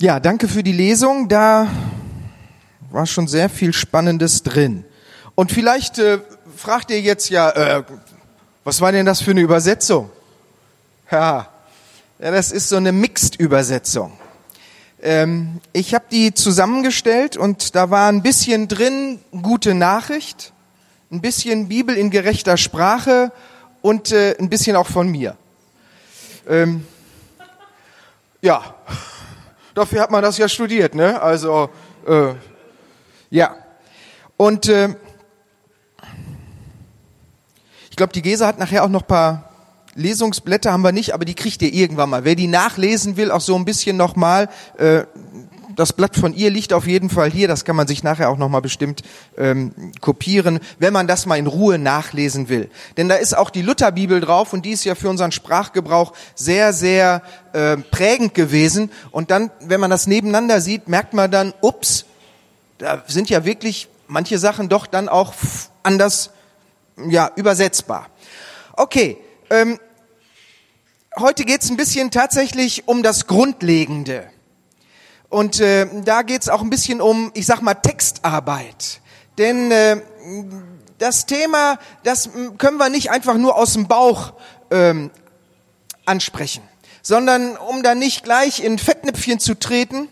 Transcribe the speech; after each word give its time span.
Ja, 0.00 0.20
danke 0.20 0.46
für 0.46 0.62
die 0.62 0.70
Lesung. 0.70 1.28
Da 1.28 1.66
war 2.90 3.04
schon 3.04 3.26
sehr 3.26 3.48
viel 3.48 3.72
Spannendes 3.72 4.44
drin. 4.44 4.84
Und 5.34 5.50
vielleicht 5.50 5.98
äh, 5.98 6.20
fragt 6.56 6.92
ihr 6.92 7.00
jetzt 7.00 7.30
ja, 7.30 7.50
äh, 7.50 7.82
was 8.62 8.80
war 8.80 8.92
denn 8.92 9.06
das 9.06 9.20
für 9.20 9.32
eine 9.32 9.40
Übersetzung? 9.40 10.08
Ja, 11.10 11.48
ja 12.20 12.30
das 12.30 12.52
ist 12.52 12.68
so 12.68 12.76
eine 12.76 12.92
Mixed-Übersetzung. 12.92 14.12
Ähm, 15.02 15.60
ich 15.72 15.94
habe 15.94 16.04
die 16.12 16.32
zusammengestellt 16.32 17.36
und 17.36 17.74
da 17.74 17.90
war 17.90 18.08
ein 18.08 18.22
bisschen 18.22 18.68
drin 18.68 19.18
gute 19.42 19.74
Nachricht, 19.74 20.52
ein 21.10 21.20
bisschen 21.20 21.66
Bibel 21.66 21.96
in 21.96 22.10
gerechter 22.10 22.56
Sprache 22.56 23.32
und 23.82 24.12
äh, 24.12 24.36
ein 24.38 24.48
bisschen 24.48 24.76
auch 24.76 24.86
von 24.86 25.08
mir. 25.08 25.36
Ähm, 26.48 26.86
ja, 28.40 28.76
dafür 29.78 30.00
hat 30.02 30.10
man 30.10 30.22
das 30.22 30.38
ja 30.38 30.48
studiert, 30.48 30.94
ne? 30.94 31.20
Also 31.22 31.70
äh, 32.06 32.34
ja. 33.30 33.56
Und 34.36 34.68
äh, 34.68 34.94
ich 37.90 37.96
glaube, 37.96 38.12
die 38.12 38.22
Gesa 38.22 38.46
hat 38.46 38.58
nachher 38.58 38.84
auch 38.84 38.88
noch 38.88 39.06
paar 39.06 39.50
Lesungsblätter 39.94 40.72
haben 40.72 40.82
wir 40.82 40.92
nicht, 40.92 41.12
aber 41.12 41.24
die 41.24 41.34
kriegt 41.34 41.60
ihr 41.62 41.72
irgendwann 41.72 42.10
mal. 42.10 42.24
Wer 42.24 42.36
die 42.36 42.46
nachlesen 42.46 43.16
will, 43.16 43.30
auch 43.30 43.40
so 43.40 43.56
ein 43.56 43.64
bisschen 43.64 43.96
nochmal, 43.96 44.48
äh, 44.78 45.02
das 45.78 45.92
Blatt 45.92 46.16
von 46.16 46.34
ihr 46.34 46.50
liegt 46.50 46.72
auf 46.72 46.88
jeden 46.88 47.08
Fall 47.08 47.30
hier, 47.30 47.46
das 47.46 47.64
kann 47.64 47.76
man 47.76 47.86
sich 47.86 48.02
nachher 48.02 48.30
auch 48.30 48.36
nochmal 48.36 48.62
bestimmt 48.62 49.02
ähm, 49.36 49.92
kopieren, 50.00 50.58
wenn 50.80 50.92
man 50.92 51.06
das 51.06 51.24
mal 51.24 51.38
in 51.38 51.46
Ruhe 51.46 51.78
nachlesen 51.78 52.48
will. 52.48 52.68
Denn 52.96 53.08
da 53.08 53.14
ist 53.14 53.36
auch 53.36 53.48
die 53.48 53.62
Lutherbibel 53.62 54.20
drauf 54.20 54.52
und 54.52 54.66
die 54.66 54.72
ist 54.72 54.84
ja 54.84 54.96
für 54.96 55.08
unseren 55.08 55.30
Sprachgebrauch 55.30 56.14
sehr, 56.34 56.72
sehr 56.72 57.22
äh, 57.52 57.76
prägend 57.76 58.34
gewesen. 58.34 58.90
Und 59.12 59.30
dann, 59.30 59.52
wenn 59.60 59.78
man 59.78 59.88
das 59.88 60.08
nebeneinander 60.08 60.60
sieht, 60.60 60.88
merkt 60.88 61.14
man 61.14 61.30
dann, 61.30 61.54
ups, 61.60 62.06
da 62.78 63.04
sind 63.06 63.30
ja 63.30 63.44
wirklich 63.44 63.86
manche 64.08 64.40
Sachen 64.40 64.68
doch 64.68 64.84
dann 64.88 65.08
auch 65.08 65.32
anders 65.84 66.30
ja, 67.08 67.30
übersetzbar. 67.36 68.08
Okay, 68.72 69.16
ähm, 69.48 69.78
heute 71.16 71.44
geht 71.44 71.62
es 71.62 71.70
ein 71.70 71.76
bisschen 71.76 72.10
tatsächlich 72.10 72.88
um 72.88 73.04
das 73.04 73.28
Grundlegende. 73.28 74.28
Und 75.30 75.60
äh, 75.60 75.86
da 76.04 76.22
geht 76.22 76.42
es 76.42 76.48
auch 76.48 76.62
ein 76.62 76.70
bisschen 76.70 77.00
um, 77.00 77.30
ich 77.34 77.46
sag 77.46 77.60
mal, 77.60 77.74
Textarbeit. 77.74 79.00
Denn 79.36 79.70
äh, 79.70 80.00
das 80.98 81.26
Thema, 81.26 81.78
das 82.02 82.30
können 82.58 82.78
wir 82.78 82.88
nicht 82.88 83.10
einfach 83.10 83.34
nur 83.34 83.56
aus 83.56 83.74
dem 83.74 83.88
Bauch 83.88 84.32
ähm, 84.70 85.10
ansprechen, 86.06 86.62
sondern 87.02 87.56
um 87.56 87.82
da 87.82 87.94
nicht 87.94 88.24
gleich 88.24 88.62
in 88.64 88.78
Fettnäpfchen 88.78 89.38
zu 89.38 89.54
treten, 89.54 90.08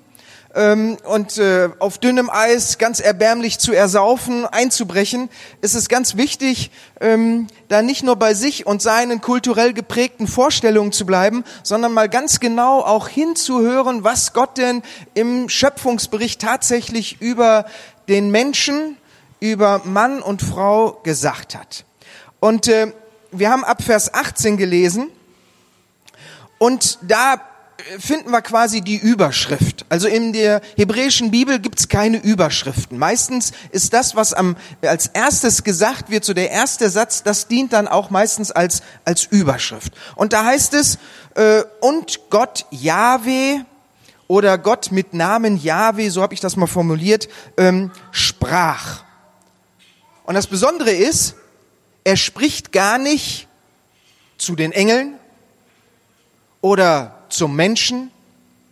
ähm, 0.56 0.96
und 1.04 1.36
äh, 1.36 1.68
auf 1.78 1.98
dünnem 1.98 2.30
Eis 2.30 2.78
ganz 2.78 2.98
erbärmlich 2.98 3.58
zu 3.58 3.72
ersaufen, 3.74 4.46
einzubrechen, 4.46 5.28
ist 5.60 5.74
es 5.74 5.88
ganz 5.88 6.16
wichtig, 6.16 6.70
ähm, 7.00 7.46
da 7.68 7.82
nicht 7.82 8.02
nur 8.02 8.16
bei 8.16 8.32
sich 8.32 8.66
und 8.66 8.80
seinen 8.80 9.20
kulturell 9.20 9.74
geprägten 9.74 10.26
Vorstellungen 10.26 10.92
zu 10.92 11.04
bleiben, 11.04 11.44
sondern 11.62 11.92
mal 11.92 12.08
ganz 12.08 12.40
genau 12.40 12.80
auch 12.80 13.06
hinzuhören, 13.06 14.02
was 14.02 14.32
Gott 14.32 14.56
denn 14.56 14.82
im 15.12 15.50
Schöpfungsbericht 15.50 16.40
tatsächlich 16.40 17.20
über 17.20 17.66
den 18.08 18.30
Menschen, 18.30 18.96
über 19.40 19.82
Mann 19.84 20.22
und 20.22 20.40
Frau 20.40 21.00
gesagt 21.02 21.54
hat. 21.54 21.84
Und 22.40 22.66
äh, 22.68 22.92
wir 23.30 23.50
haben 23.50 23.64
ab 23.64 23.82
Vers 23.82 24.14
18 24.14 24.56
gelesen 24.56 25.08
und 26.58 26.98
da 27.02 27.42
finden 27.98 28.30
wir 28.30 28.42
quasi 28.42 28.80
die 28.80 28.96
Überschrift. 28.96 29.84
Also 29.88 30.08
in 30.08 30.32
der 30.32 30.60
hebräischen 30.76 31.30
Bibel 31.30 31.58
gibt's 31.58 31.88
keine 31.88 32.18
Überschriften. 32.18 32.98
Meistens 32.98 33.52
ist 33.70 33.92
das, 33.92 34.16
was 34.16 34.32
am, 34.32 34.56
als 34.82 35.08
erstes 35.08 35.62
gesagt 35.62 36.10
wird, 36.10 36.24
so 36.24 36.32
der 36.32 36.50
erste 36.50 36.88
Satz, 36.90 37.22
das 37.22 37.48
dient 37.48 37.72
dann 37.72 37.88
auch 37.88 38.10
meistens 38.10 38.50
als, 38.50 38.82
als 39.04 39.24
Überschrift. 39.24 39.92
Und 40.14 40.32
da 40.32 40.44
heißt 40.44 40.74
es, 40.74 40.98
äh, 41.34 41.62
und 41.80 42.20
Gott 42.30 42.66
Yahweh 42.70 43.60
oder 44.26 44.58
Gott 44.58 44.90
mit 44.90 45.14
Namen 45.14 45.56
Yahweh, 45.56 46.08
so 46.08 46.22
habe 46.22 46.34
ich 46.34 46.40
das 46.40 46.56
mal 46.56 46.66
formuliert, 46.66 47.28
ähm, 47.56 47.92
sprach. 48.10 49.04
Und 50.24 50.34
das 50.34 50.46
Besondere 50.46 50.90
ist, 50.90 51.36
er 52.04 52.16
spricht 52.16 52.72
gar 52.72 52.98
nicht 52.98 53.48
zu 54.38 54.56
den 54.56 54.72
Engeln 54.72 55.18
oder 56.60 57.15
zum 57.36 57.54
Menschen 57.54 58.10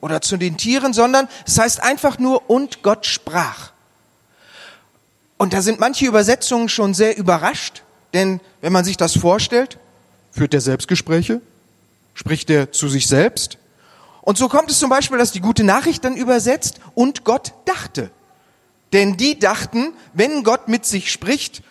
oder 0.00 0.20
zu 0.20 0.36
den 0.36 0.56
Tieren, 0.56 0.92
sondern 0.92 1.28
es 1.46 1.58
heißt 1.58 1.82
einfach 1.82 2.18
nur, 2.18 2.50
und 2.50 2.82
Gott 2.82 3.06
sprach. 3.06 3.72
Und 5.36 5.52
da 5.52 5.62
sind 5.62 5.80
manche 5.80 6.06
Übersetzungen 6.06 6.68
schon 6.68 6.94
sehr 6.94 7.16
überrascht, 7.16 7.82
denn 8.12 8.40
wenn 8.60 8.72
man 8.72 8.84
sich 8.84 8.96
das 8.96 9.16
vorstellt, 9.16 9.78
führt 10.30 10.54
er 10.54 10.60
Selbstgespräche, 10.60 11.40
spricht 12.14 12.50
er 12.50 12.72
zu 12.72 12.88
sich 12.88 13.06
selbst. 13.06 13.58
Und 14.22 14.38
so 14.38 14.48
kommt 14.48 14.70
es 14.70 14.78
zum 14.78 14.90
Beispiel, 14.90 15.18
dass 15.18 15.32
die 15.32 15.40
gute 15.40 15.64
Nachricht 15.64 16.04
dann 16.04 16.16
übersetzt, 16.16 16.80
und 16.94 17.24
Gott 17.24 17.52
dachte. 17.64 18.10
Denn 18.92 19.16
die 19.16 19.38
dachten, 19.38 19.92
wenn 20.12 20.44
Gott 20.44 20.68
mit 20.68 20.86
sich 20.86 21.10
spricht, 21.10 21.62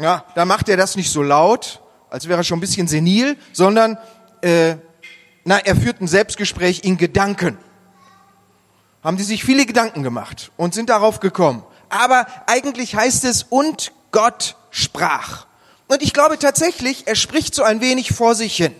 ja, 0.00 0.24
dann 0.34 0.48
macht 0.48 0.68
er 0.68 0.76
das 0.76 0.94
nicht 0.94 1.10
so 1.10 1.22
laut, 1.22 1.80
als 2.08 2.28
wäre 2.28 2.40
er 2.40 2.44
schon 2.44 2.58
ein 2.58 2.62
bisschen 2.62 2.86
senil, 2.86 3.36
sondern 3.52 3.98
äh, 4.42 4.76
na, 5.48 5.58
er 5.60 5.74
führt 5.74 6.02
ein 6.02 6.08
Selbstgespräch 6.08 6.84
in 6.84 6.98
Gedanken. 6.98 7.56
Haben 9.02 9.16
die 9.16 9.22
sich 9.22 9.42
viele 9.42 9.64
Gedanken 9.64 10.02
gemacht 10.02 10.52
und 10.58 10.74
sind 10.74 10.90
darauf 10.90 11.20
gekommen. 11.20 11.62
Aber 11.88 12.26
eigentlich 12.46 12.94
heißt 12.94 13.24
es, 13.24 13.44
und 13.44 13.92
Gott 14.10 14.56
sprach. 14.70 15.46
Und 15.86 16.02
ich 16.02 16.12
glaube 16.12 16.38
tatsächlich, 16.38 17.06
er 17.06 17.14
spricht 17.14 17.54
so 17.54 17.62
ein 17.62 17.80
wenig 17.80 18.12
vor 18.12 18.34
sich 18.34 18.56
hin. 18.56 18.74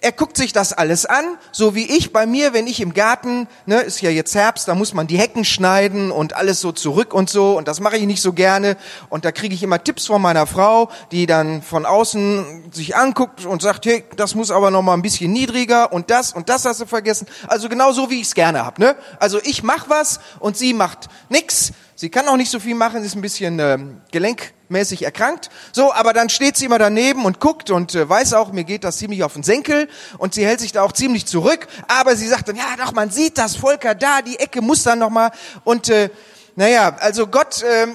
Er 0.00 0.12
guckt 0.12 0.36
sich 0.36 0.52
das 0.52 0.72
alles 0.72 1.06
an, 1.06 1.24
so 1.52 1.74
wie 1.74 1.84
ich 1.84 2.12
bei 2.12 2.26
mir, 2.26 2.52
wenn 2.52 2.66
ich 2.66 2.80
im 2.80 2.94
Garten, 2.94 3.48
ne, 3.66 3.80
ist 3.80 4.00
ja 4.00 4.10
jetzt 4.10 4.34
Herbst, 4.34 4.68
da 4.68 4.74
muss 4.74 4.94
man 4.94 5.06
die 5.06 5.18
Hecken 5.18 5.44
schneiden 5.44 6.10
und 6.10 6.34
alles 6.34 6.60
so 6.60 6.72
zurück 6.72 7.14
und 7.14 7.30
so 7.30 7.56
und 7.56 7.68
das 7.68 7.80
mache 7.80 7.96
ich 7.96 8.06
nicht 8.06 8.22
so 8.22 8.32
gerne 8.32 8.76
und 9.08 9.24
da 9.24 9.32
kriege 9.32 9.54
ich 9.54 9.62
immer 9.62 9.82
Tipps 9.82 10.06
von 10.06 10.20
meiner 10.22 10.46
Frau, 10.46 10.90
die 11.12 11.26
dann 11.26 11.62
von 11.62 11.86
außen 11.86 12.72
sich 12.72 12.96
anguckt 12.96 13.44
und 13.44 13.62
sagt, 13.62 13.86
hey, 13.86 14.04
das 14.16 14.34
muss 14.34 14.50
aber 14.50 14.70
noch 14.70 14.82
mal 14.82 14.94
ein 14.94 15.02
bisschen 15.02 15.32
niedriger 15.32 15.92
und 15.92 16.10
das 16.10 16.32
und 16.32 16.48
das 16.48 16.64
hast 16.64 16.80
du 16.80 16.86
vergessen. 16.86 17.26
Also 17.46 17.68
genau 17.68 17.92
so 17.92 18.10
wie 18.10 18.20
ich 18.20 18.28
es 18.28 18.34
gerne 18.34 18.64
hab, 18.64 18.78
ne? 18.78 18.96
Also 19.18 19.40
ich 19.42 19.62
mach 19.62 19.88
was 19.88 20.20
und 20.40 20.56
sie 20.56 20.74
macht 20.74 21.08
nix. 21.28 21.72
Sie 21.98 22.10
kann 22.10 22.28
auch 22.28 22.36
nicht 22.36 22.50
so 22.50 22.60
viel 22.60 22.74
machen, 22.74 23.02
ist 23.02 23.16
ein 23.16 23.22
bisschen 23.22 23.58
äh, 23.58 23.78
Gelenk 24.12 24.52
mäßig 24.68 25.02
erkrankt. 25.02 25.48
So, 25.72 25.94
aber 25.94 26.12
dann 26.12 26.28
steht 26.28 26.58
sie 26.58 26.66
immer 26.66 26.78
daneben 26.78 27.24
und 27.24 27.40
guckt 27.40 27.70
und 27.70 27.94
äh, 27.94 28.06
weiß 28.06 28.34
auch, 28.34 28.52
mir 28.52 28.64
geht 28.64 28.84
das 28.84 28.98
ziemlich 28.98 29.24
auf 29.24 29.32
den 29.32 29.42
Senkel 29.42 29.88
und 30.18 30.34
sie 30.34 30.44
hält 30.44 30.60
sich 30.60 30.72
da 30.72 30.82
auch 30.82 30.92
ziemlich 30.92 31.24
zurück. 31.24 31.66
Aber 31.88 32.14
sie 32.14 32.28
sagt 32.28 32.48
dann, 32.48 32.56
ja 32.56 32.64
doch, 32.76 32.92
man 32.92 33.08
sieht 33.08 33.38
das, 33.38 33.56
Volker 33.56 33.94
da, 33.94 34.20
die 34.20 34.38
Ecke 34.38 34.60
muss 34.60 34.82
dann 34.82 34.98
noch 34.98 35.08
mal 35.08 35.30
und 35.64 35.88
äh, 35.88 36.10
naja, 36.54 36.96
also 37.00 37.26
Gott 37.26 37.62
äh, 37.62 37.86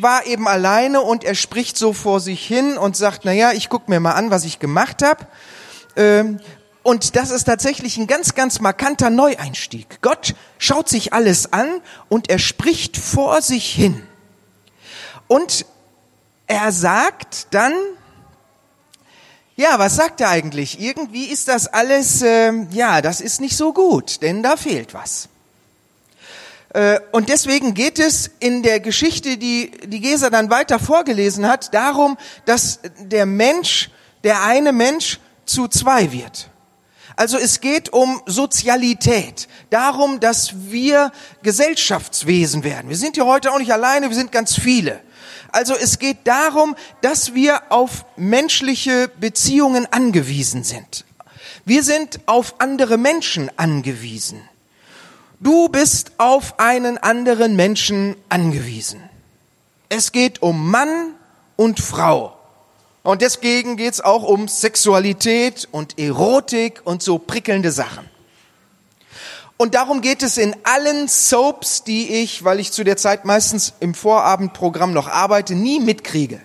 war 0.00 0.26
eben 0.26 0.46
alleine 0.46 1.00
und 1.00 1.24
er 1.24 1.34
spricht 1.34 1.78
so 1.78 1.94
vor 1.94 2.20
sich 2.20 2.46
hin 2.46 2.76
und 2.76 2.94
sagt, 2.94 3.24
naja, 3.24 3.52
ich 3.52 3.70
guck 3.70 3.88
mir 3.88 4.00
mal 4.00 4.12
an, 4.12 4.30
was 4.30 4.44
ich 4.44 4.58
gemacht 4.58 5.02
habe. 5.02 5.26
Ähm, 5.96 6.40
und 6.88 7.16
das 7.16 7.30
ist 7.30 7.44
tatsächlich 7.44 7.98
ein 7.98 8.06
ganz, 8.06 8.34
ganz 8.34 8.60
markanter 8.60 9.10
Neueinstieg. 9.10 10.00
Gott 10.00 10.34
schaut 10.56 10.88
sich 10.88 11.12
alles 11.12 11.52
an 11.52 11.82
und 12.08 12.30
er 12.30 12.38
spricht 12.38 12.96
vor 12.96 13.42
sich 13.42 13.70
hin. 13.70 14.02
Und 15.26 15.66
er 16.46 16.72
sagt 16.72 17.48
dann, 17.50 17.74
ja, 19.54 19.78
was 19.78 19.96
sagt 19.96 20.22
er 20.22 20.30
eigentlich? 20.30 20.80
Irgendwie 20.80 21.26
ist 21.26 21.48
das 21.48 21.66
alles, 21.66 22.22
äh, 22.22 22.54
ja, 22.70 23.02
das 23.02 23.20
ist 23.20 23.42
nicht 23.42 23.58
so 23.58 23.74
gut, 23.74 24.22
denn 24.22 24.42
da 24.42 24.56
fehlt 24.56 24.94
was. 24.94 25.28
Äh, 26.70 27.00
und 27.12 27.28
deswegen 27.28 27.74
geht 27.74 27.98
es 27.98 28.30
in 28.40 28.62
der 28.62 28.80
Geschichte, 28.80 29.36
die 29.36 29.72
die 29.84 30.00
Gesa 30.00 30.30
dann 30.30 30.48
weiter 30.48 30.78
vorgelesen 30.78 31.46
hat, 31.46 31.74
darum, 31.74 32.16
dass 32.46 32.80
der 32.98 33.26
Mensch, 33.26 33.90
der 34.24 34.42
eine 34.42 34.72
Mensch 34.72 35.20
zu 35.44 35.68
zwei 35.68 36.12
wird. 36.12 36.48
Also 37.18 37.36
es 37.36 37.60
geht 37.60 37.92
um 37.92 38.22
Sozialität, 38.26 39.48
darum, 39.70 40.20
dass 40.20 40.70
wir 40.70 41.10
Gesellschaftswesen 41.42 42.62
werden. 42.62 42.88
Wir 42.88 42.96
sind 42.96 43.16
hier 43.16 43.26
heute 43.26 43.50
auch 43.50 43.58
nicht 43.58 43.72
alleine, 43.72 44.08
wir 44.08 44.14
sind 44.14 44.30
ganz 44.30 44.54
viele. 44.54 45.00
Also 45.50 45.74
es 45.74 45.98
geht 45.98 46.18
darum, 46.28 46.76
dass 47.00 47.34
wir 47.34 47.72
auf 47.72 48.04
menschliche 48.16 49.08
Beziehungen 49.08 49.92
angewiesen 49.92 50.62
sind. 50.62 51.04
Wir 51.64 51.82
sind 51.82 52.20
auf 52.26 52.54
andere 52.60 52.98
Menschen 52.98 53.50
angewiesen. 53.56 54.40
Du 55.40 55.68
bist 55.68 56.12
auf 56.18 56.60
einen 56.60 56.98
anderen 56.98 57.56
Menschen 57.56 58.14
angewiesen. 58.28 59.02
Es 59.88 60.12
geht 60.12 60.40
um 60.40 60.70
Mann 60.70 61.14
und 61.56 61.80
Frau. 61.80 62.37
Und 63.08 63.22
deswegen 63.22 63.78
geht's 63.78 64.02
auch 64.02 64.22
um 64.22 64.48
Sexualität 64.48 65.66
und 65.72 65.98
Erotik 65.98 66.82
und 66.84 67.02
so 67.02 67.18
prickelnde 67.18 67.72
Sachen. 67.72 68.06
Und 69.56 69.74
darum 69.74 70.02
geht 70.02 70.22
es 70.22 70.36
in 70.36 70.54
allen 70.64 71.08
Soaps, 71.08 71.84
die 71.84 72.16
ich, 72.16 72.44
weil 72.44 72.60
ich 72.60 72.70
zu 72.70 72.84
der 72.84 72.98
Zeit 72.98 73.24
meistens 73.24 73.72
im 73.80 73.94
Vorabendprogramm 73.94 74.92
noch 74.92 75.08
arbeite, 75.08 75.54
nie 75.54 75.80
mitkriege. 75.80 76.38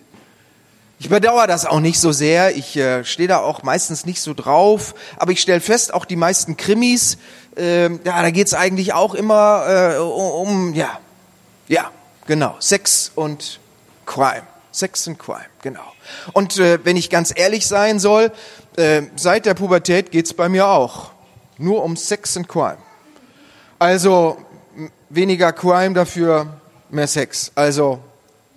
Ich 1.00 1.10
bedauere 1.10 1.48
das 1.48 1.66
auch 1.66 1.82
nicht 1.82 2.00
so 2.00 2.14
sehr. 2.14 2.56
Ich 2.56 2.78
äh, 2.78 3.04
stehe 3.04 3.28
da 3.28 3.40
auch 3.40 3.64
meistens 3.64 4.06
nicht 4.06 4.22
so 4.22 4.34
drauf. 4.34 4.96
Aber 5.18 5.34
ich 5.34 5.42
stelle 5.42 5.60
fest, 5.60 5.94
auch 5.94 6.06
die 6.06 6.16
meisten 6.16 6.56
Krimis, 6.56 7.18
äh, 7.58 7.90
ja, 7.90 8.22
da 8.22 8.32
geht's 8.32 8.54
eigentlich 8.54 8.94
auch 8.94 9.16
immer 9.16 9.66
äh, 9.68 9.98
um, 9.98 10.74
ja, 10.74 10.98
ja, 11.68 11.92
genau, 12.26 12.56
Sex 12.60 13.12
und 13.16 13.60
Crime. 14.06 14.44
Sex 14.72 15.10
and 15.10 15.20
Crime, 15.20 15.44
genau. 15.62 15.93
Und 16.34 16.60
äh, 16.60 16.80
wenn 16.84 16.98
ich 16.98 17.10
ganz 17.10 17.34
ehrlich 17.36 17.68
sein 17.68 18.00
soll, 18.00 18.32
äh, 18.78 19.04
seit 19.16 19.46
der 19.46 19.54
Pubertät 19.54 20.12
geht's 20.12 20.34
bei 20.34 20.50
mir 20.50 20.68
auch 20.68 21.12
nur 21.58 21.84
um 21.84 21.96
Sex 21.96 22.38
and 22.38 22.48
Crime. 22.48 22.78
Also 23.80 24.38
weniger 25.10 25.54
Crime, 25.54 25.94
dafür 25.94 26.60
mehr 26.90 27.08
Sex. 27.08 27.52
Also 27.56 28.00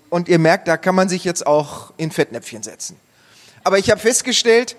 und 0.08 0.28
ihr 0.28 0.38
merkt, 0.38 0.68
da 0.68 0.76
kann 0.76 0.94
man 0.94 1.08
sich 1.08 1.24
jetzt 1.24 1.46
auch 1.46 1.92
in 1.96 2.10
Fettnäpfchen 2.10 2.62
setzen. 2.62 2.96
Aber 3.64 3.78
ich 3.78 3.90
habe 3.90 4.00
festgestellt, 4.00 4.76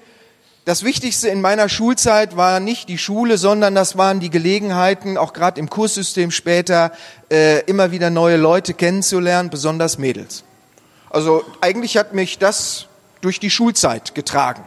das 0.66 0.84
Wichtigste 0.84 1.30
in 1.30 1.42
meiner 1.42 1.70
Schulzeit 1.70 2.36
war 2.36 2.60
nicht 2.60 2.90
die 2.90 2.98
Schule, 2.98 3.38
sondern 3.38 3.76
das 3.76 3.98
waren 3.98 4.20
die 4.20 4.30
Gelegenheiten, 4.30 5.18
auch 5.18 5.34
gerade 5.34 5.60
im 5.60 5.70
Kurssystem 5.70 6.32
später, 6.32 6.92
äh, 7.30 7.62
immer 7.66 7.92
wieder 7.92 8.10
neue 8.10 8.38
Leute 8.38 8.74
kennenzulernen, 8.74 9.50
besonders 9.50 9.98
Mädels. 9.98 10.44
Also 11.10 11.44
eigentlich 11.62 11.98
hat 11.98 12.14
mich 12.14 12.38
das 12.38 12.88
durch 13.22 13.40
die 13.40 13.50
Schulzeit 13.50 14.16
getragen. 14.16 14.64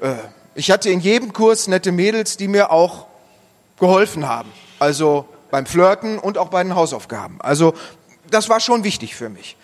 Äh, 0.00 0.14
ich 0.54 0.70
hatte 0.70 0.90
in 0.90 1.00
jedem 1.00 1.32
Kurs 1.32 1.68
nette 1.68 1.92
Mädels, 1.92 2.36
die 2.36 2.48
mir 2.48 2.70
auch 2.70 3.06
geholfen 3.78 4.28
haben. 4.28 4.52
Also 4.78 5.26
beim 5.50 5.66
Flirten 5.66 6.18
und 6.18 6.38
auch 6.38 6.48
bei 6.48 6.62
den 6.62 6.74
Hausaufgaben. 6.74 7.40
Also 7.40 7.74
das 8.30 8.48
war 8.48 8.60
schon 8.60 8.84
wichtig 8.84 9.14
für 9.14 9.28
mich. 9.28 9.56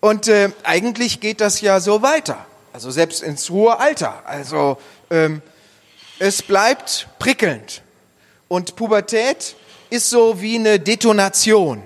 Und 0.00 0.28
äh, 0.28 0.50
eigentlich 0.64 1.20
geht 1.20 1.40
das 1.40 1.60
ja 1.60 1.80
so 1.80 2.02
weiter. 2.02 2.44
Also 2.72 2.90
selbst 2.90 3.22
ins 3.22 3.48
hohe 3.50 3.78
Alter. 3.78 4.22
Also 4.26 4.78
ähm, 5.10 5.42
es 6.18 6.42
bleibt 6.42 7.08
prickelnd. 7.18 7.82
Und 8.48 8.76
Pubertät 8.76 9.56
ist 9.90 10.10
so 10.10 10.40
wie 10.40 10.56
eine 10.56 10.78
Detonation. 10.78 11.82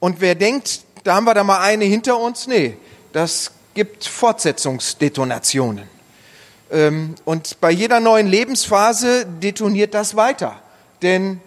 Und 0.00 0.20
wer 0.20 0.34
denkt, 0.34 0.80
da 1.06 1.14
haben 1.14 1.24
wir 1.24 1.34
da 1.34 1.44
mal 1.44 1.60
eine 1.60 1.84
hinter 1.84 2.18
uns, 2.18 2.46
nee, 2.46 2.76
das 3.12 3.52
gibt 3.74 4.04
Fortsetzungsdetonationen. 4.06 5.88
Ähm, 6.70 7.14
und 7.24 7.60
bei 7.60 7.70
jeder 7.70 8.00
neuen 8.00 8.26
Lebensphase 8.26 9.24
detoniert 9.24 9.94
das 9.94 10.16
weiter. 10.16 10.60
Denn 11.02 11.40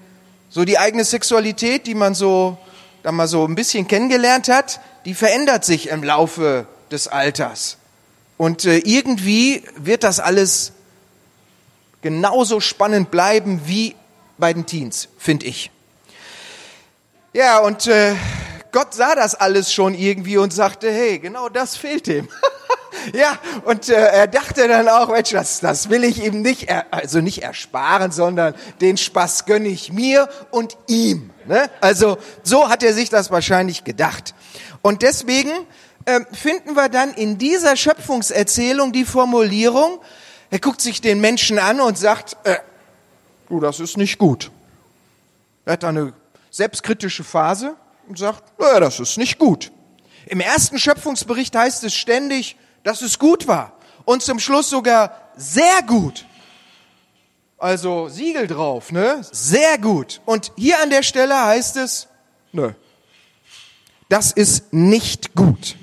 so 0.50 0.64
die 0.64 0.78
eigene 0.78 1.04
Sexualität, 1.04 1.88
die 1.88 1.96
man 1.96 2.16
so, 2.16 2.58
da 3.04 3.12
mal 3.12 3.28
so 3.28 3.46
ein 3.46 3.56
bisschen 3.56 3.88
kennengelernt 3.88 4.48
hat, 4.48 4.80
die 5.06 5.14
verändert 5.14 5.66
sich 5.66 5.90
im 5.90 6.04
Laufe 6.04 6.66
des 6.90 7.08
Alters. 7.08 7.78
Und 8.38 8.64
äh, 8.64 8.78
irgendwie 8.78 9.64
wird 9.76 10.04
das 10.04 10.22
alles 10.22 10.72
genauso 12.02 12.62
spannend 12.62 13.12
bleiben 13.12 13.62
wie 13.66 13.96
bei 14.38 14.54
den 14.54 14.66
Teens, 14.66 15.10
finde 15.18 15.48
ich. 15.48 15.70
Ja, 17.34 17.60
und 17.60 17.88
äh, 17.88 18.16
Gott 18.72 18.94
sah 18.94 19.16
das 19.16 19.36
alles 19.36 19.74
schon 19.74 19.96
irgendwie 19.96 20.38
und 20.38 20.54
sagte, 20.54 20.92
hey, 20.92 21.20
genau 21.20 21.50
das 21.50 21.76
fehlt 21.76 22.08
ihm. 22.08 22.28
ja, 23.14 23.38
und 23.66 23.90
äh, 23.90 23.94
er 23.94 24.28
dachte 24.28 24.68
dann 24.68 24.88
auch, 24.88 25.10
Mensch, 25.10 25.32
das, 25.32 25.60
das 25.60 25.90
will 25.90 26.04
ich 26.04 26.24
ihm 26.24 26.42
nicht, 26.42 26.70
also 26.92 27.22
nicht 27.22 27.44
ersparen, 27.44 28.12
sondern 28.12 28.54
den 28.82 28.98
Spaß 28.98 29.46
gönne 29.46 29.70
ich 29.70 29.92
mir 29.92 30.30
und 30.52 30.78
ihm. 30.88 31.32
Ne? 31.46 31.70
Also 31.82 32.18
so 32.44 32.70
hat 32.70 32.84
er 32.84 32.94
sich 32.94 33.10
das 33.10 33.32
wahrscheinlich 33.32 33.84
gedacht. 33.84 34.36
Und 34.82 35.02
deswegen 35.02 35.52
äh, 36.06 36.22
finden 36.32 36.76
wir 36.76 36.90
dann 36.90 37.14
in 37.14 37.38
dieser 37.38 37.76
Schöpfungserzählung 37.76 38.92
die 38.92 39.06
Formulierung, 39.06 40.00
er 40.52 40.60
guckt 40.60 40.82
sich 40.82 41.02
den 41.02 41.22
Menschen 41.22 41.60
an 41.60 41.80
und 41.80 41.98
sagt, 41.98 42.38
äh, 42.44 42.58
du, 43.50 43.60
das 43.60 43.80
ist 43.80 43.98
nicht 43.98 44.18
gut. 44.18 44.52
Er 45.66 45.74
hat 45.74 45.84
eine 45.84 46.14
selbstkritische 46.50 47.24
Phase 47.24 47.76
und 48.10 48.18
sagt, 48.18 48.60
äh, 48.60 48.80
das 48.80 49.00
ist 49.00 49.18
nicht 49.18 49.38
gut. 49.38 49.72
Im 50.26 50.42
ersten 50.42 50.78
Schöpfungsbericht 50.78 51.56
heißt 51.56 51.84
es 51.84 51.96
ständig, 51.96 52.58
dass 52.84 53.02
es 53.02 53.20
gut 53.20 53.48
war. 53.48 53.78
Und 54.04 54.24
zum 54.24 54.40
Schluss 54.40 54.70
sogar 54.70 55.30
sehr 55.38 55.84
gut. 55.88 56.26
Also 57.58 58.10
Siegel 58.10 58.48
drauf, 58.48 58.92
ne? 58.92 59.22
Sehr 59.32 59.78
gut. 59.78 60.22
Und 60.26 60.52
hier 60.58 60.82
an 60.82 60.90
der 60.90 61.04
Stelle 61.04 61.40
heißt 61.46 61.78
es, 61.78 62.08
nö. 62.52 62.72
Das 64.10 64.32
ist 64.32 64.74
nicht 64.74 65.36
gut. 65.36 65.78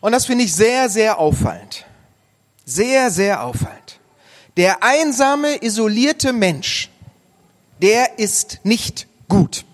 Und 0.00 0.12
das 0.12 0.26
finde 0.26 0.44
ich 0.44 0.54
sehr, 0.54 0.88
sehr 0.88 1.18
auffallend. 1.18 1.86
Sehr, 2.64 3.10
sehr 3.10 3.44
auffallend. 3.44 3.98
Der 4.56 4.84
einsame, 4.84 5.56
isolierte 5.62 6.32
Mensch, 6.32 6.90
der 7.80 8.18
ist 8.18 8.60
nicht 8.62 9.08
gut. 9.28 9.64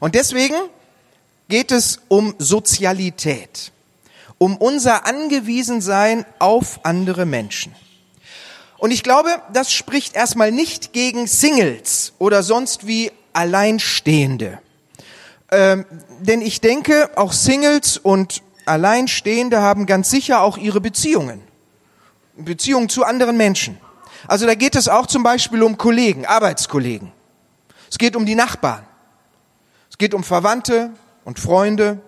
Und 0.00 0.14
deswegen 0.14 0.56
geht 1.48 1.72
es 1.72 2.00
um 2.08 2.34
Sozialität 2.38 3.72
um 4.38 4.56
unser 4.56 5.06
Angewiesensein 5.06 6.26
auf 6.38 6.80
andere 6.82 7.24
Menschen. 7.24 7.74
Und 8.76 8.90
ich 8.90 9.02
glaube, 9.02 9.30
das 9.52 9.72
spricht 9.72 10.16
erstmal 10.16 10.52
nicht 10.52 10.92
gegen 10.92 11.26
Singles 11.26 12.12
oder 12.18 12.42
sonst 12.42 12.86
wie 12.86 13.12
Alleinstehende. 13.32 14.58
Ähm, 15.50 15.86
denn 16.20 16.42
ich 16.42 16.60
denke, 16.60 17.16
auch 17.16 17.32
Singles 17.32 17.96
und 17.96 18.42
Alleinstehende 18.66 19.60
haben 19.60 19.86
ganz 19.86 20.10
sicher 20.10 20.42
auch 20.42 20.58
ihre 20.58 20.80
Beziehungen. 20.80 21.40
Beziehungen 22.36 22.88
zu 22.88 23.04
anderen 23.04 23.36
Menschen. 23.36 23.78
Also 24.26 24.46
da 24.46 24.54
geht 24.54 24.74
es 24.74 24.88
auch 24.88 25.06
zum 25.06 25.22
Beispiel 25.22 25.62
um 25.62 25.78
Kollegen, 25.78 26.26
Arbeitskollegen. 26.26 27.12
Es 27.90 27.98
geht 27.98 28.16
um 28.16 28.26
die 28.26 28.34
Nachbarn. 28.34 28.84
Es 29.94 29.98
geht 29.98 30.12
um 30.12 30.24
Verwandte 30.24 30.90
und 31.24 31.38
Freunde. 31.38 32.00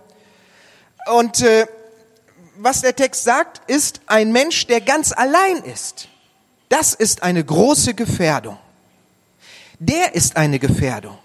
Und 1.09 1.41
äh, 1.43 1.69
was 2.57 2.81
der 2.81 2.97
Text 2.97 3.23
sagt, 3.23 3.61
ist 3.71 4.01
ein 4.07 4.33
Mensch, 4.33 4.67
der 4.67 4.81
ganz 4.81 5.13
allein 5.13 5.59
ist. 5.59 6.09
Das 6.69 6.95
ist 6.95 7.23
eine 7.23 7.45
große 7.45 7.95
Gefährdung. 7.95 8.59
Der 9.79 10.17
ist 10.17 10.37
eine 10.37 10.59
Gefährdung. 10.59 11.17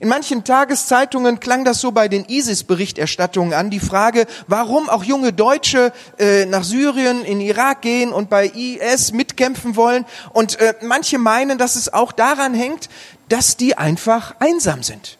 In 0.00 0.08
manchen 0.08 0.42
Tageszeitungen 0.42 1.38
klang 1.38 1.66
das 1.66 1.82
so 1.82 1.92
bei 1.92 2.08
den 2.08 2.24
ISIS-Berichterstattungen 2.24 3.52
an, 3.52 3.68
die 3.68 3.78
Frage, 3.78 4.26
warum 4.46 4.88
auch 4.88 5.04
junge 5.04 5.34
Deutsche 5.34 5.92
äh, 6.18 6.46
nach 6.46 6.64
Syrien, 6.64 7.26
in 7.26 7.42
Irak 7.42 7.82
gehen 7.82 8.10
und 8.10 8.30
bei 8.30 8.46
IS 8.46 9.12
mitkämpfen 9.12 9.76
wollen. 9.76 10.06
Und 10.32 10.58
äh, 10.60 10.76
manche 10.80 11.18
meinen, 11.18 11.58
dass 11.58 11.76
es 11.76 11.92
auch 11.92 12.12
daran 12.12 12.54
hängt, 12.54 12.88
dass 13.28 13.58
die 13.58 13.76
einfach 13.76 14.34
einsam 14.38 14.82
sind, 14.82 15.18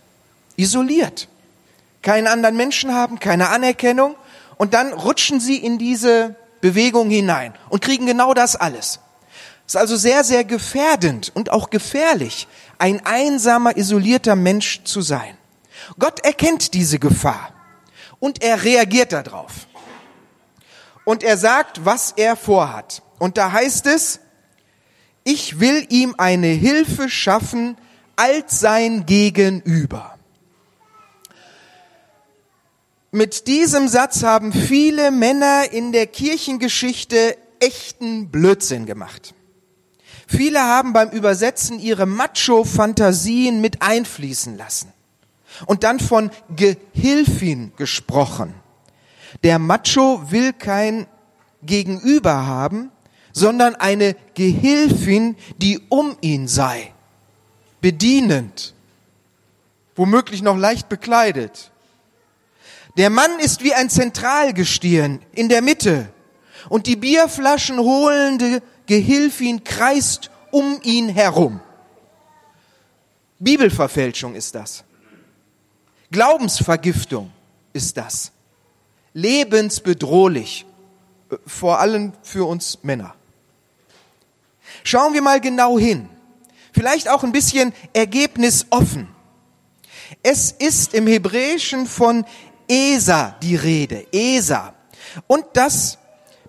isoliert, 0.56 1.28
keinen 2.02 2.26
anderen 2.26 2.56
Menschen 2.56 2.94
haben, 2.94 3.18
keine 3.18 3.48
Anerkennung 3.48 4.16
und 4.56 4.74
dann 4.74 4.92
rutschen 4.92 5.40
sie 5.40 5.56
in 5.56 5.78
diese 5.78 6.36
Bewegung 6.60 7.10
hinein 7.10 7.54
und 7.68 7.82
kriegen 7.82 8.06
genau 8.06 8.34
das 8.34 8.56
alles. 8.56 9.00
Es 9.66 9.74
ist 9.74 9.80
also 9.80 9.96
sehr, 9.96 10.22
sehr 10.24 10.44
gefährdend 10.44 11.32
und 11.34 11.50
auch 11.50 11.70
gefährlich, 11.70 12.46
ein 12.78 13.04
einsamer, 13.04 13.76
isolierter 13.76 14.36
Mensch 14.36 14.82
zu 14.84 15.02
sein. 15.02 15.36
Gott 15.98 16.24
erkennt 16.24 16.74
diese 16.74 16.98
Gefahr 16.98 17.52
und 18.20 18.42
er 18.42 18.62
reagiert 18.62 19.12
darauf. 19.12 19.52
Und 21.04 21.22
er 21.22 21.36
sagt, 21.36 21.84
was 21.84 22.12
er 22.16 22.36
vorhat. 22.36 23.02
Und 23.18 23.38
da 23.38 23.52
heißt 23.52 23.86
es, 23.86 24.20
ich 25.24 25.60
will 25.60 25.86
ihm 25.88 26.14
eine 26.18 26.48
Hilfe 26.48 27.08
schaffen 27.08 27.76
als 28.16 28.60
sein 28.60 29.06
Gegenüber. 29.06 30.15
Mit 33.12 33.46
diesem 33.46 33.88
Satz 33.88 34.22
haben 34.22 34.52
viele 34.52 35.10
Männer 35.10 35.70
in 35.72 35.92
der 35.92 36.06
Kirchengeschichte 36.06 37.36
echten 37.60 38.30
Blödsinn 38.30 38.84
gemacht. 38.84 39.32
Viele 40.26 40.60
haben 40.60 40.92
beim 40.92 41.10
Übersetzen 41.10 41.78
ihre 41.78 42.04
Macho-Fantasien 42.04 43.60
mit 43.60 43.80
einfließen 43.80 44.58
lassen 44.58 44.92
und 45.66 45.84
dann 45.84 46.00
von 46.00 46.30
Gehilfin 46.54 47.72
gesprochen. 47.76 48.54
Der 49.44 49.60
Macho 49.60 50.30
will 50.30 50.52
kein 50.52 51.06
Gegenüber 51.62 52.46
haben, 52.46 52.90
sondern 53.32 53.76
eine 53.76 54.16
Gehilfin, 54.34 55.36
die 55.58 55.80
um 55.88 56.16
ihn 56.22 56.48
sei, 56.48 56.92
bedienend, 57.80 58.74
womöglich 59.94 60.42
noch 60.42 60.56
leicht 60.56 60.88
bekleidet 60.88 61.70
der 62.96 63.10
Mann 63.10 63.38
ist 63.40 63.62
wie 63.62 63.74
ein 63.74 63.90
Zentralgestirn 63.90 65.20
in 65.32 65.48
der 65.48 65.62
Mitte 65.62 66.08
und 66.68 66.86
die 66.86 66.96
Bierflaschen 66.96 67.78
holende 67.78 68.62
Gehilfin 68.86 69.64
kreist 69.64 70.30
um 70.50 70.80
ihn 70.82 71.08
herum. 71.08 71.60
Bibelverfälschung 73.38 74.34
ist 74.34 74.54
das. 74.54 74.84
Glaubensvergiftung 76.10 77.30
ist 77.72 77.96
das. 77.96 78.32
Lebensbedrohlich, 79.12 80.64
äh, 81.30 81.36
vor 81.46 81.80
allem 81.80 82.12
für 82.22 82.46
uns 82.46 82.78
Männer. 82.82 83.14
Schauen 84.84 85.14
wir 85.14 85.22
mal 85.22 85.40
genau 85.40 85.78
hin. 85.78 86.08
Vielleicht 86.72 87.08
auch 87.08 87.24
ein 87.24 87.32
bisschen 87.32 87.72
ergebnisoffen. 87.92 89.08
Es 90.22 90.52
ist 90.52 90.94
im 90.94 91.06
Hebräischen 91.06 91.86
von 91.86 92.24
Esa 92.68 93.36
die 93.42 93.56
Rede. 93.56 94.06
Esa. 94.12 94.74
Und 95.26 95.44
das 95.52 95.98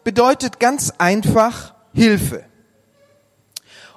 bedeutet 0.04 0.60
ganz 0.60 0.94
einfach 0.98 1.74
Hilfe. 1.94 2.46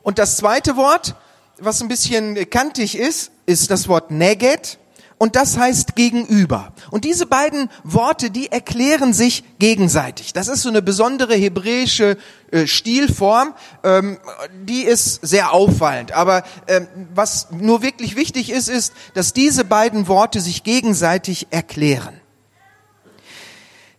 Und 0.02 0.18
das 0.18 0.36
zweite 0.36 0.76
Wort, 0.76 1.14
was 1.58 1.80
ein 1.80 1.88
bisschen 1.88 2.50
kantig 2.50 2.98
ist, 2.98 3.30
ist 3.46 3.70
das 3.70 3.86
Wort 3.86 4.10
Neget 4.10 4.79
und 5.20 5.36
das 5.36 5.58
heißt 5.58 5.96
gegenüber. 5.96 6.72
Und 6.90 7.04
diese 7.04 7.26
beiden 7.26 7.68
Worte, 7.84 8.30
die 8.30 8.50
erklären 8.50 9.12
sich 9.12 9.44
gegenseitig. 9.58 10.32
Das 10.32 10.48
ist 10.48 10.62
so 10.62 10.70
eine 10.70 10.80
besondere 10.80 11.34
hebräische 11.34 12.16
äh, 12.50 12.66
Stilform, 12.66 13.52
ähm, 13.84 14.16
die 14.64 14.80
ist 14.80 15.20
sehr 15.20 15.52
auffallend. 15.52 16.12
Aber 16.12 16.42
ähm, 16.66 16.88
was 17.14 17.48
nur 17.50 17.82
wirklich 17.82 18.16
wichtig 18.16 18.48
ist, 18.48 18.70
ist, 18.70 18.94
dass 19.12 19.34
diese 19.34 19.66
beiden 19.66 20.08
Worte 20.08 20.40
sich 20.40 20.64
gegenseitig 20.64 21.48
erklären. 21.50 22.18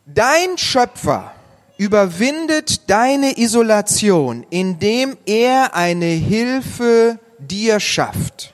Dein 0.07 0.57
Schöpfer 0.57 1.33
überwindet 1.77 2.89
deine 2.89 3.37
Isolation, 3.37 4.43
indem 4.49 5.15
er 5.27 5.75
eine 5.75 6.07
Hilfe 6.07 7.19
dir 7.37 7.79
schafft. 7.79 8.50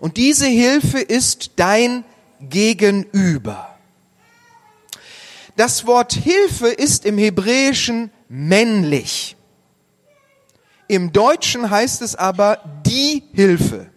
Und 0.00 0.16
diese 0.16 0.46
Hilfe 0.46 0.98
ist 0.98 1.52
dein 1.56 2.04
Gegenüber. 2.40 3.78
Das 5.56 5.86
Wort 5.86 6.14
Hilfe 6.14 6.68
ist 6.68 7.04
im 7.04 7.18
Hebräischen 7.18 8.10
männlich. 8.28 9.36
Im 10.88 11.12
Deutschen 11.12 11.68
heißt 11.70 12.00
es 12.00 12.16
aber 12.16 12.82
die 12.86 13.24
Hilfe. 13.34 13.90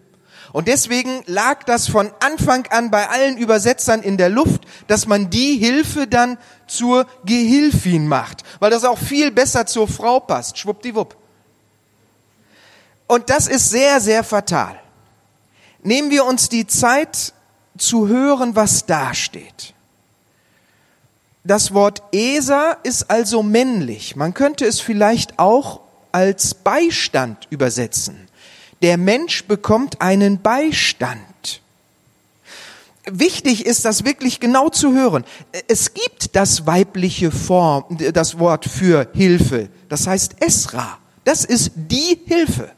Und 0.52 0.68
deswegen 0.68 1.22
lag 1.26 1.64
das 1.64 1.88
von 1.88 2.12
Anfang 2.20 2.66
an 2.68 2.90
bei 2.90 3.08
allen 3.08 3.38
Übersetzern 3.38 4.02
in 4.02 4.18
der 4.18 4.28
Luft, 4.28 4.66
dass 4.86 5.06
man 5.06 5.30
die 5.30 5.56
Hilfe 5.56 6.06
dann 6.06 6.38
zur 6.68 7.06
Gehilfin 7.24 8.06
macht, 8.06 8.44
weil 8.60 8.70
das 8.70 8.84
auch 8.84 8.98
viel 8.98 9.32
besser 9.32 9.66
zur 9.66 9.88
Frau 9.88 10.20
passt. 10.20 10.58
Schwuppdiwupp. 10.58 11.16
Und 13.08 13.30
das 13.30 13.48
ist 13.48 13.70
sehr, 13.70 14.00
sehr 14.00 14.22
fatal 14.22 14.83
nehmen 15.84 16.10
wir 16.10 16.24
uns 16.24 16.48
die 16.48 16.66
Zeit 16.66 17.32
zu 17.78 18.08
hören, 18.08 18.56
was 18.56 18.86
da 18.86 19.14
steht. 19.14 19.74
Das 21.44 21.74
Wort 21.74 22.02
Esa 22.12 22.72
ist 22.82 23.10
also 23.10 23.42
männlich. 23.42 24.16
Man 24.16 24.32
könnte 24.32 24.64
es 24.64 24.80
vielleicht 24.80 25.38
auch 25.38 25.80
als 26.10 26.54
Beistand 26.54 27.46
übersetzen. 27.50 28.28
Der 28.82 28.96
Mensch 28.96 29.44
bekommt 29.44 30.00
einen 30.00 30.40
Beistand. 30.40 31.60
Wichtig 33.04 33.66
ist 33.66 33.84
das 33.84 34.06
wirklich 34.06 34.40
genau 34.40 34.70
zu 34.70 34.94
hören. 34.94 35.24
Es 35.68 35.92
gibt 35.92 36.34
das 36.34 36.66
weibliche 36.66 37.30
Form, 37.30 37.98
das 38.14 38.38
Wort 38.38 38.64
für 38.64 39.08
Hilfe. 39.12 39.68
Das 39.90 40.06
heißt 40.06 40.36
Esra. 40.40 40.98
Das 41.24 41.44
ist 41.44 41.72
die 41.74 42.18
Hilfe. 42.24 42.70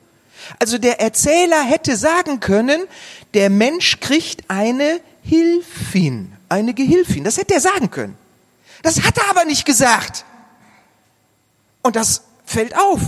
Also 0.58 0.78
der 0.78 1.00
Erzähler 1.00 1.62
hätte 1.62 1.96
sagen 1.96 2.40
können, 2.40 2.82
der 3.34 3.50
Mensch 3.50 4.00
kriegt 4.00 4.48
eine 4.48 5.00
Hilfin, 5.22 6.32
eine 6.48 6.74
Gehilfin. 6.74 7.24
Das 7.24 7.36
hätte 7.36 7.54
er 7.54 7.60
sagen 7.60 7.90
können. 7.90 8.16
Das 8.82 9.02
hat 9.02 9.18
er 9.18 9.30
aber 9.30 9.44
nicht 9.44 9.64
gesagt. 9.64 10.24
Und 11.82 11.96
das 11.96 12.22
fällt 12.44 12.76
auf. 12.76 13.00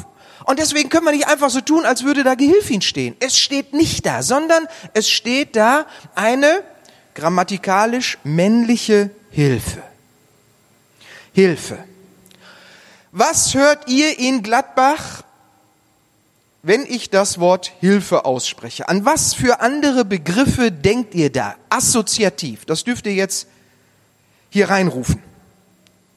Und 0.44 0.58
deswegen 0.58 0.88
können 0.88 1.04
wir 1.04 1.12
nicht 1.12 1.28
einfach 1.28 1.50
so 1.50 1.60
tun, 1.60 1.84
als 1.84 2.04
würde 2.04 2.24
da 2.24 2.34
Gehilfin 2.34 2.80
stehen. 2.80 3.16
Es 3.20 3.36
steht 3.36 3.74
nicht 3.74 4.06
da, 4.06 4.22
sondern 4.22 4.66
es 4.94 5.10
steht 5.10 5.56
da 5.56 5.86
eine 6.14 6.62
grammatikalisch 7.14 8.18
männliche 8.24 9.10
Hilfe. 9.30 9.82
Hilfe. 11.32 11.84
Was 13.12 13.54
hört 13.54 13.88
ihr 13.88 14.18
in 14.18 14.42
Gladbach 14.42 15.22
wenn 16.68 16.84
ich 16.84 17.08
das 17.08 17.40
Wort 17.40 17.72
Hilfe 17.80 18.26
ausspreche? 18.26 18.88
An 18.90 19.06
was 19.06 19.32
für 19.32 19.60
andere 19.60 20.04
Begriffe 20.04 20.70
denkt 20.70 21.14
ihr 21.14 21.32
da? 21.32 21.56
Assoziativ. 21.70 22.66
Das 22.66 22.84
dürft 22.84 23.06
ihr 23.06 23.14
jetzt 23.14 23.48
hier 24.50 24.68
reinrufen. 24.68 25.22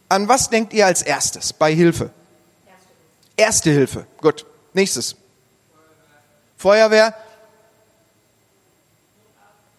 An 0.10 0.28
was 0.28 0.50
denkt 0.50 0.74
ihr 0.74 0.86
als 0.86 1.04
erstes 1.04 1.54
bei 1.54 1.74
Hilfe? 1.74 2.12
Erste 3.38 3.72
Hilfe. 3.72 4.06
Gut. 4.20 4.46
Nächstes. 4.74 5.16
Feuerwehr. 6.58 7.16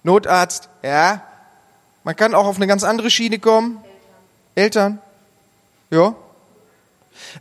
Notarzt. 0.03 0.71
Ja. 0.83 1.23
Man 2.03 2.17
kann 2.17 2.35
auch 2.35 2.47
auf 2.47 2.57
eine 2.57 2.67
ganz 2.67 2.83
andere 2.83 3.11
Schiene 3.11 3.39
kommen. 3.39 3.85
Eltern. 4.55 4.99
Eltern. 4.99 5.03
Ja. 5.91 6.32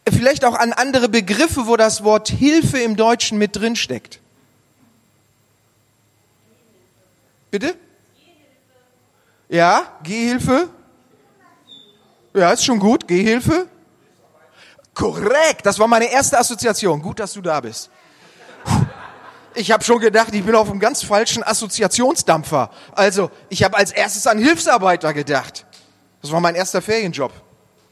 Vielleicht 0.10 0.46
auch 0.46 0.56
an 0.56 0.74
andere 0.74 1.10
Begriffe, 1.10 1.68
wo 1.68 1.76
das 1.78 2.04
Wort 2.04 2.30
Hilfe 2.30 2.80
im 2.80 2.96
Deutschen 2.96 3.38
mit 3.38 3.56
drin 3.56 3.76
steckt. 3.76 4.20
Bitte? 7.50 7.76
Ja, 9.50 9.98
Gehhilfe. 10.04 10.70
Ja, 12.34 12.52
ist 12.52 12.64
schon 12.64 12.80
gut. 12.80 13.08
Gehhilfe. 13.08 13.68
Korrekt, 14.94 15.66
das 15.66 15.78
war 15.78 15.88
meine 15.88 16.10
erste 16.10 16.38
Assoziation. 16.38 17.02
Gut, 17.02 17.20
dass 17.20 17.34
du 17.34 17.42
da 17.42 17.60
bist. 17.60 17.90
Ich 19.54 19.72
habe 19.72 19.84
schon 19.84 20.00
gedacht, 20.00 20.34
ich 20.34 20.44
bin 20.46 20.56
auf 20.56 20.70
einem 20.70 20.80
ganz 20.80 21.04
falschen 21.04 21.44
Assoziationsdampfer. 21.44 22.72
Also, 22.94 23.30
ich 23.50 23.64
habe 23.64 23.76
als 23.78 23.92
erstes 23.92 24.26
an 24.28 24.38
Hilfsarbeiter 24.38 25.14
gedacht. 25.14 25.66
Das 26.22 26.32
war 26.32 26.40
mein 26.40 26.56
erster 26.56 26.82
Ferienjob. 26.82 27.34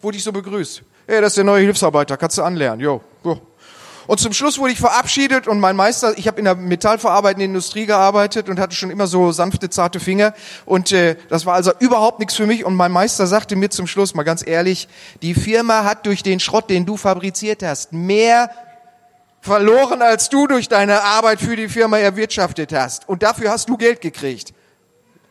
Wurde 0.02 0.18
ich 0.18 0.24
so 0.24 0.32
begrüßt 0.32 0.84
hey, 1.10 1.22
das 1.22 1.32
ist 1.32 1.38
der 1.38 1.44
neue 1.44 1.64
Hilfsarbeiter, 1.64 2.18
kannst 2.18 2.38
du 2.38 2.44
anlernen, 2.44 2.82
jo. 2.82 3.02
jo. 3.24 3.42
Und 4.06 4.20
zum 4.20 4.34
Schluss 4.34 4.58
wurde 4.58 4.74
ich 4.74 4.80
verabschiedet 4.80 5.48
und 5.48 5.60
mein 5.60 5.76
Meister, 5.76 6.18
ich 6.18 6.28
habe 6.28 6.40
in 6.40 6.46
der 6.46 6.56
metallverarbeitenden 6.56 7.50
Industrie 7.50 7.86
gearbeitet 7.86 8.50
und 8.50 8.60
hatte 8.60 8.76
schon 8.76 8.90
immer 8.90 9.08
so 9.08 9.32
sanfte, 9.32 9.70
zarte 9.70 10.00
Finger 10.00 10.34
und 10.66 10.92
äh, 10.92 11.16
das 11.30 11.46
war 11.46 11.56
also 11.56 11.72
überhaupt 11.80 12.20
nichts 12.20 12.36
für 12.36 12.46
mich 12.46 12.64
und 12.64 12.76
mein 12.76 12.92
Meister 12.92 13.28
sagte 13.28 13.56
mir 13.56 13.70
zum 13.70 13.88
Schluss 13.88 14.16
mal 14.16 14.24
ganz 14.24 14.46
ehrlich, 14.46 14.88
die 15.22 15.34
Firma 15.34 15.84
hat 15.84 16.06
durch 16.06 16.24
den 16.24 16.40
Schrott, 16.40 16.70
den 16.70 16.86
du 16.86 16.98
fabriziert 16.98 17.64
hast, 17.64 17.92
mehr 17.94 18.52
verloren, 19.42 20.02
als 20.02 20.30
du 20.30 20.48
durch 20.48 20.70
deine 20.70 21.04
Arbeit 21.04 21.40
für 21.40 21.56
die 21.56 21.70
Firma 21.70 21.98
erwirtschaftet 21.98 22.74
hast 22.74 23.08
und 23.10 23.24
dafür 23.24 23.52
hast 23.52 23.70
du 23.70 23.78
Geld 23.78 24.02
gekriegt. 24.02 24.54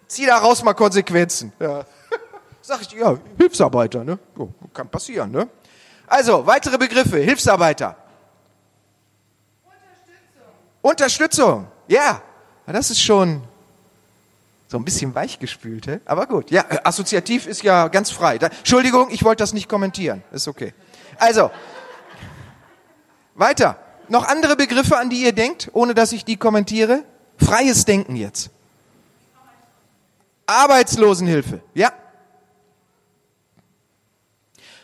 Zieh 0.08 0.26
daraus 0.26 0.62
mal 0.62 0.74
Konsequenzen. 0.74 1.52
Ja. 1.60 1.84
Sag 2.62 2.82
ich, 2.82 2.92
ja, 2.92 3.16
Hilfsarbeiter, 3.38 4.04
ne? 4.04 4.18
Kann 4.72 4.88
passieren, 4.88 5.30
ne? 5.30 5.48
Also, 6.08 6.46
weitere 6.46 6.78
Begriffe. 6.78 7.18
Hilfsarbeiter. 7.18 7.96
Unterstützung. 9.62 10.52
Unterstützung. 10.82 11.66
Ja. 11.86 12.22
Das 12.66 12.90
ist 12.90 13.00
schon 13.00 13.42
so 14.68 14.76
ein 14.76 14.84
bisschen 14.84 15.14
weichgespült, 15.14 15.86
he? 15.86 15.98
aber 16.04 16.26
gut. 16.26 16.50
Ja, 16.50 16.66
assoziativ 16.84 17.46
ist 17.46 17.62
ja 17.62 17.88
ganz 17.88 18.10
frei. 18.10 18.36
Da, 18.36 18.48
Entschuldigung, 18.48 19.08
ich 19.10 19.24
wollte 19.24 19.42
das 19.42 19.54
nicht 19.54 19.68
kommentieren. 19.68 20.22
Ist 20.30 20.46
okay. 20.46 20.74
Also, 21.18 21.50
weiter. 23.34 23.78
Noch 24.08 24.26
andere 24.26 24.56
Begriffe, 24.56 24.98
an 24.98 25.08
die 25.08 25.22
ihr 25.22 25.32
denkt, 25.32 25.70
ohne 25.72 25.94
dass 25.94 26.12
ich 26.12 26.24
die 26.24 26.36
kommentiere? 26.36 27.04
Freies 27.38 27.84
Denken 27.86 28.16
jetzt. 28.16 28.50
Arbeitslosenhilfe. 30.46 31.60
Ja. 31.74 31.92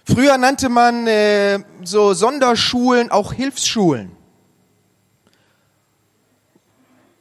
Früher 0.04 0.36
nannte 0.36 0.68
man 0.68 1.06
äh, 1.06 1.60
so 1.82 2.12
Sonderschulen 2.12 3.10
auch 3.10 3.32
Hilfsschulen. 3.32 4.12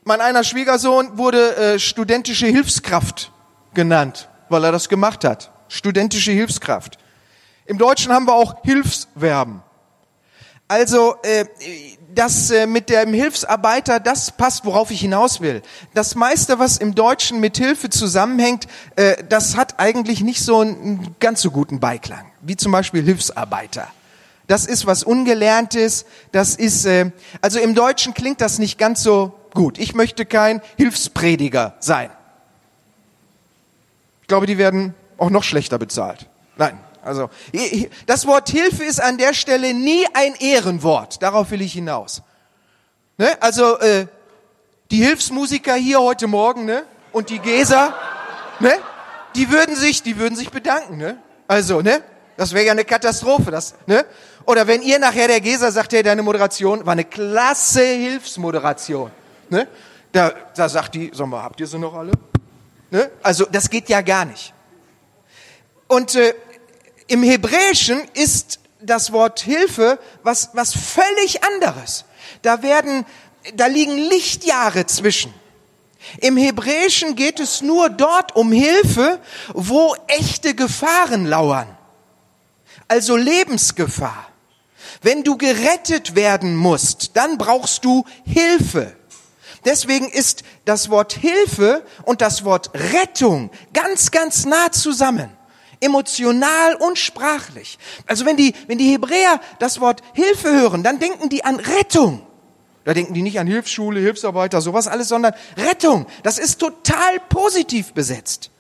Mein 0.04 0.20
einer 0.20 0.44
Schwiegersohn 0.44 1.18
wurde 1.18 1.56
äh, 1.56 1.80
studentische 1.80 2.48
Hilfskraft 2.48 3.32
genannt, 3.74 4.28
weil 4.50 4.66
er 4.66 4.74
das 4.74 4.90
gemacht 4.90 5.24
hat. 5.24 5.52
Studentische 5.70 6.34
Hilfskraft. 6.34 6.98
Im 7.66 7.78
Deutschen 7.78 8.12
haben 8.12 8.28
wir 8.28 8.34
auch 8.34 8.62
Hilfsverben. 8.64 9.64
Also 10.68 11.16
äh, 11.24 11.46
das 12.16 12.52
äh, 12.52 12.68
mit 12.68 12.90
dem 12.90 13.14
Hilfsarbeiter, 13.14 14.00
das 14.00 14.32
passt, 14.32 14.66
worauf 14.66 14.92
ich 14.92 15.02
hinaus 15.02 15.42
will. 15.42 15.62
Das 15.94 16.16
meiste, 16.16 16.60
was 16.60 16.78
im 16.78 16.96
Deutschen 16.96 17.40
mit 17.40 17.58
Hilfe 17.58 17.90
zusammenhängt, 17.90 18.68
äh, 18.96 19.24
das 19.28 19.58
hat 19.58 19.80
eigentlich 19.80 20.22
nicht 20.22 20.42
so 20.42 20.60
einen 20.60 21.16
ganz 21.20 21.42
so 21.42 21.52
guten 21.52 21.80
Beiklang, 21.80 22.26
wie 22.42 22.56
zum 22.56 22.72
Beispiel 22.72 23.04
Hilfsarbeiter. 23.04 23.88
Das 24.48 24.66
ist 24.66 24.86
was 24.86 25.04
Ungelerntes. 25.04 26.06
Das 26.32 26.56
ist, 26.56 26.86
äh, 26.86 27.12
also 27.42 27.60
im 27.60 27.76
Deutschen 27.76 28.14
klingt 28.14 28.42
das 28.42 28.60
nicht 28.60 28.78
ganz 28.78 29.02
so 29.02 29.34
gut. 29.54 29.78
Ich 29.78 29.96
möchte 29.96 30.26
kein 30.26 30.62
Hilfsprediger 30.78 31.76
sein. 31.80 32.10
Ich 34.22 34.28
glaube, 34.28 34.46
die 34.46 34.58
werden 34.58 34.94
auch 35.18 35.30
noch 35.30 35.44
schlechter 35.44 35.78
bezahlt. 35.78 36.28
Nein, 36.58 36.78
also 37.04 37.30
das 38.06 38.26
Wort 38.26 38.50
Hilfe 38.50 38.84
ist 38.84 39.02
an 39.02 39.18
der 39.18 39.34
Stelle 39.34 39.74
nie 39.74 40.06
ein 40.14 40.36
Ehrenwort. 40.36 41.22
Darauf 41.22 41.52
will 41.52 41.62
ich 41.62 41.74
hinaus. 41.74 42.22
Ne? 43.18 43.30
Also 43.42 43.78
äh, 43.80 44.08
die 44.92 45.04
Hilfsmusiker 45.04 45.76
hier 45.76 46.02
heute 46.02 46.28
Morgen 46.28 46.66
ne? 46.66 46.84
und 47.12 47.30
die 47.30 47.40
Geser, 47.40 47.94
ne? 48.60 48.74
die 49.36 49.52
würden 49.52 49.76
sich, 49.76 50.04
die 50.04 50.18
würden 50.18 50.36
sich 50.36 50.50
bedanken. 50.50 50.98
Ne? 50.98 51.18
Also, 51.48 51.82
ne? 51.82 52.02
Das 52.38 52.54
wäre 52.54 52.66
ja 52.66 52.72
eine 52.72 52.86
Katastrophe. 52.86 53.52
Das, 53.52 53.76
ne? 53.86 54.06
Oder 54.46 54.68
wenn 54.68 54.82
ihr 54.82 55.00
nachher 55.00 55.28
der 55.28 55.42
Geser 55.42 55.72
sagt, 55.72 55.94
hey, 55.94 56.04
deine 56.04 56.24
Moderation 56.24 56.86
war 56.86 56.94
eine 56.94 57.06
klasse 57.06 57.84
Hilfsmoderation. 57.84 59.12
Ne? 59.50 59.68
Da, 60.12 60.34
da 60.56 60.70
sagt 60.70 60.96
die, 60.96 61.12
sag 61.14 61.28
mal, 61.28 61.44
habt 61.44 61.60
ihr 61.60 61.68
sie 61.68 61.78
noch 61.80 61.94
alle? 61.94 62.12
Ne? 62.92 63.12
Also 63.22 63.46
das 63.46 63.70
geht 63.70 63.90
ja 63.90 64.02
gar 64.02 64.26
nicht. 64.26 64.54
Und 65.88 66.16
äh, 66.16 66.34
im 67.08 67.24
Hebräischen 67.24 68.02
ist 68.14 68.60
das 68.80 69.12
Wort 69.12 69.40
Hilfe 69.40 70.00
was, 70.24 70.50
was 70.54 70.74
völlig 70.74 71.44
anderes. 71.44 72.06
Da 72.42 72.62
werden, 72.62 73.06
da 73.56 73.68
liegen 73.68 73.98
Lichtjahre 73.98 74.86
zwischen. 74.86 75.34
Im 76.20 76.38
Hebräischen 76.38 77.16
geht 77.16 77.40
es 77.40 77.62
nur 77.62 77.90
dort 77.90 78.36
um 78.36 78.52
Hilfe, 78.52 79.20
wo 79.54 79.96
echte 80.08 80.54
Gefahren 80.54 81.26
lauern. 81.26 81.78
Also 82.88 83.16
Lebensgefahr. 83.16 84.28
Wenn 85.02 85.24
du 85.24 85.38
gerettet 85.38 86.16
werden 86.16 86.56
musst, 86.56 87.12
dann 87.16 87.38
brauchst 87.38 87.86
du 87.86 88.06
Hilfe. 88.26 88.96
Deswegen 89.66 90.10
ist 90.10 90.44
das 90.66 90.90
Wort 90.90 91.14
Hilfe 91.14 91.86
und 92.04 92.22
das 92.22 92.44
Wort 92.44 92.72
Rettung 92.74 93.50
ganz, 93.74 94.12
ganz 94.12 94.46
nah 94.46 94.72
zusammen. 94.72 95.30
Emotional 95.84 96.76
und 96.76 96.98
sprachlich. 96.98 97.78
Also 98.08 98.26
wenn 98.26 98.38
die, 98.38 98.54
wenn 98.68 98.78
die 98.78 98.92
Hebräer 98.92 99.40
das 99.60 99.80
Wort 99.80 100.02
Hilfe 100.14 100.52
hören, 100.52 100.84
dann 100.84 101.00
denken 101.00 101.30
die 101.30 101.44
an 101.44 101.58
Rettung. 101.58 102.26
Da 102.86 102.94
denken 102.94 103.14
die 103.14 103.22
nicht 103.22 103.40
an 103.40 103.48
Hilfsschule, 103.48 104.00
Hilfsarbeiter, 104.00 104.62
sowas 104.62 104.88
alles, 104.88 105.08
sondern 105.08 105.34
Rettung. 105.58 106.06
Das 106.24 106.38
ist 106.38 106.60
total 106.60 107.20
positiv 107.30 107.94
besetzt. 107.94 108.52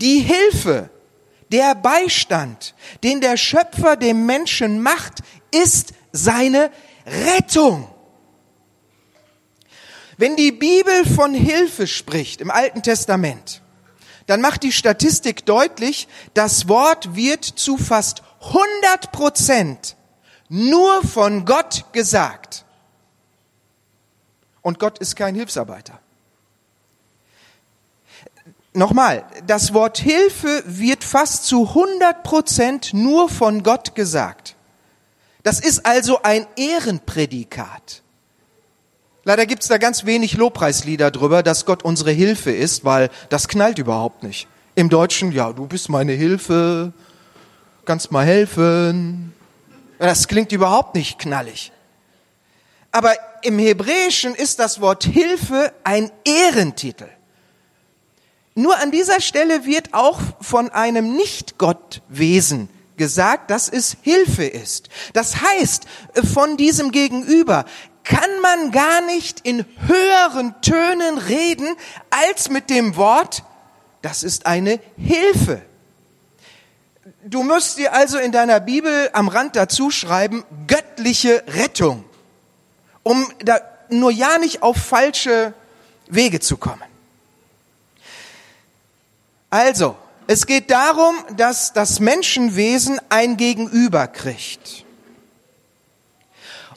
Die 0.00 0.20
Hilfe, 0.20 0.90
der 1.52 1.74
Beistand, 1.74 2.74
den 3.02 3.20
der 3.20 3.36
Schöpfer 3.36 3.96
dem 3.96 4.26
Menschen 4.26 4.82
macht, 4.82 5.20
ist 5.50 5.92
seine 6.12 6.70
Rettung. 7.06 7.88
Wenn 10.16 10.34
die 10.34 10.50
Bibel 10.52 11.04
von 11.04 11.32
Hilfe 11.32 11.86
spricht 11.86 12.40
im 12.40 12.50
Alten 12.50 12.82
Testament, 12.82 13.62
dann 14.28 14.42
macht 14.42 14.62
die 14.62 14.72
Statistik 14.72 15.46
deutlich, 15.46 16.06
das 16.34 16.68
Wort 16.68 17.16
wird 17.16 17.44
zu 17.44 17.78
fast 17.78 18.22
100 18.40 19.10
Prozent 19.10 19.96
nur 20.50 21.02
von 21.02 21.46
Gott 21.46 21.86
gesagt. 21.92 22.66
Und 24.60 24.78
Gott 24.78 24.98
ist 24.98 25.16
kein 25.16 25.34
Hilfsarbeiter. 25.34 25.98
Nochmal, 28.74 29.24
das 29.46 29.72
Wort 29.72 29.96
Hilfe 29.96 30.62
wird 30.66 31.04
fast 31.04 31.46
zu 31.46 31.68
100 31.68 32.22
Prozent 32.22 32.92
nur 32.92 33.30
von 33.30 33.62
Gott 33.62 33.94
gesagt. 33.94 34.56
Das 35.42 35.58
ist 35.58 35.86
also 35.86 36.20
ein 36.22 36.46
Ehrenprädikat. 36.56 38.02
Leider 39.28 39.44
gibt's 39.44 39.68
da 39.68 39.76
ganz 39.76 40.06
wenig 40.06 40.38
Lobpreislieder 40.38 41.10
drüber, 41.10 41.42
dass 41.42 41.66
Gott 41.66 41.82
unsere 41.82 42.12
Hilfe 42.12 42.50
ist, 42.50 42.86
weil 42.86 43.10
das 43.28 43.46
knallt 43.46 43.76
überhaupt 43.76 44.22
nicht. 44.22 44.48
Im 44.74 44.88
Deutschen, 44.88 45.32
ja, 45.32 45.52
du 45.52 45.66
bist 45.66 45.90
meine 45.90 46.12
Hilfe, 46.12 46.94
kannst 47.84 48.10
mal 48.10 48.24
helfen. 48.24 49.34
Das 49.98 50.28
klingt 50.28 50.50
überhaupt 50.50 50.94
nicht 50.94 51.18
knallig. 51.18 51.72
Aber 52.90 53.12
im 53.42 53.58
Hebräischen 53.58 54.34
ist 54.34 54.60
das 54.60 54.80
Wort 54.80 55.04
Hilfe 55.04 55.74
ein 55.84 56.10
Ehrentitel. 56.24 57.08
Nur 58.54 58.78
an 58.78 58.90
dieser 58.90 59.20
Stelle 59.20 59.66
wird 59.66 59.92
auch 59.92 60.20
von 60.40 60.70
einem 60.70 61.14
Nicht-Gottwesen 61.16 62.70
gesagt, 62.96 63.50
dass 63.50 63.68
es 63.68 63.98
Hilfe 64.00 64.44
ist. 64.44 64.88
Das 65.12 65.42
heißt, 65.42 65.84
von 66.32 66.56
diesem 66.56 66.92
Gegenüber, 66.92 67.66
kann 68.08 68.40
man 68.40 68.72
gar 68.72 69.02
nicht 69.02 69.40
in 69.40 69.64
höheren 69.86 70.60
Tönen 70.62 71.18
reden 71.18 71.76
als 72.10 72.48
mit 72.48 72.70
dem 72.70 72.96
Wort, 72.96 73.44
das 74.02 74.22
ist 74.22 74.46
eine 74.46 74.80
Hilfe. 74.96 75.62
Du 77.24 77.42
musst 77.42 77.76
dir 77.76 77.92
also 77.92 78.18
in 78.18 78.32
deiner 78.32 78.60
Bibel 78.60 79.10
am 79.12 79.28
Rand 79.28 79.56
dazu 79.56 79.90
schreiben, 79.90 80.44
göttliche 80.66 81.44
Rettung, 81.48 82.04
um 83.02 83.30
da 83.40 83.60
nur 83.90 84.10
ja 84.10 84.38
nicht 84.38 84.62
auf 84.62 84.78
falsche 84.78 85.52
Wege 86.06 86.40
zu 86.40 86.56
kommen. 86.56 86.82
Also, 89.50 89.96
es 90.26 90.46
geht 90.46 90.70
darum, 90.70 91.14
dass 91.36 91.72
das 91.74 92.00
Menschenwesen 92.00 93.00
ein 93.10 93.36
Gegenüber 93.36 94.06
kriegt. 94.06 94.84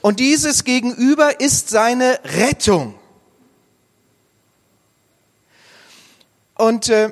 Und 0.02 0.20
dieses 0.20 0.64
Gegenüber 0.64 1.40
ist 1.40 1.70
seine 1.70 2.20
Rettung. 2.24 2.96
Und 6.56 6.90
äh, 6.90 7.12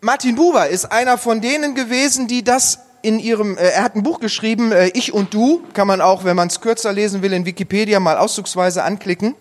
Martin 0.00 0.36
Buber 0.36 0.68
ist 0.68 0.86
einer 0.86 1.18
von 1.18 1.40
denen 1.40 1.74
gewesen, 1.74 2.28
die 2.28 2.42
das 2.42 2.80
in 3.02 3.18
ihrem, 3.18 3.56
äh, 3.56 3.68
er 3.68 3.82
hat 3.82 3.94
ein 3.94 4.02
Buch 4.02 4.20
geschrieben, 4.20 4.72
äh, 4.72 4.88
Ich 4.94 5.12
und 5.12 5.34
Du, 5.34 5.62
kann 5.74 5.86
man 5.86 6.00
auch, 6.00 6.24
wenn 6.24 6.36
man 6.36 6.48
es 6.48 6.60
kürzer 6.60 6.92
lesen 6.92 7.22
will, 7.22 7.32
in 7.32 7.44
Wikipedia 7.44 8.00
mal 8.00 8.16
auszugsweise 8.16 8.84
anklicken. 8.84 9.34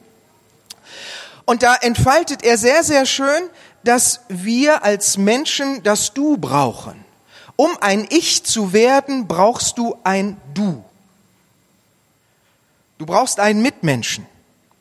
Und 1.45 1.63
da 1.63 1.75
entfaltet 1.75 2.43
er 2.43 2.57
sehr, 2.57 2.83
sehr 2.83 3.05
schön, 3.05 3.49
dass 3.83 4.21
wir 4.29 4.83
als 4.83 5.17
Menschen 5.17 5.83
das 5.83 6.13
Du 6.13 6.37
brauchen. 6.37 7.03
Um 7.55 7.71
ein 7.81 8.07
Ich 8.09 8.43
zu 8.43 8.73
werden, 8.73 9.27
brauchst 9.27 9.77
du 9.77 9.95
ein 10.03 10.37
Du. 10.53 10.83
Du 13.01 13.07
brauchst 13.07 13.39
einen 13.39 13.63
Mitmenschen, 13.63 14.27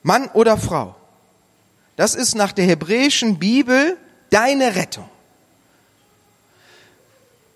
Mann 0.02 0.28
oder 0.34 0.58
Frau. 0.58 0.94
Das 1.96 2.14
ist 2.14 2.34
nach 2.34 2.52
der 2.52 2.66
hebräischen 2.66 3.38
Bibel 3.38 3.96
deine 4.28 4.76
Rettung. 4.76 5.08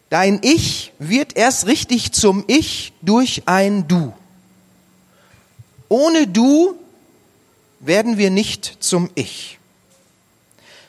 Dein 0.09 0.38
Ich 0.40 0.94
wird 0.98 1.37
erst 1.37 1.66
richtig 1.66 2.12
zum 2.12 2.44
Ich 2.46 2.94
durch 3.03 3.42
ein 3.44 3.88
Du. 3.88 4.14
Ohne 5.90 6.29
Du 6.29 6.77
werden 7.81 8.16
wir 8.16 8.31
nicht 8.31 8.79
zum 8.81 9.11
Ich. 9.16 9.59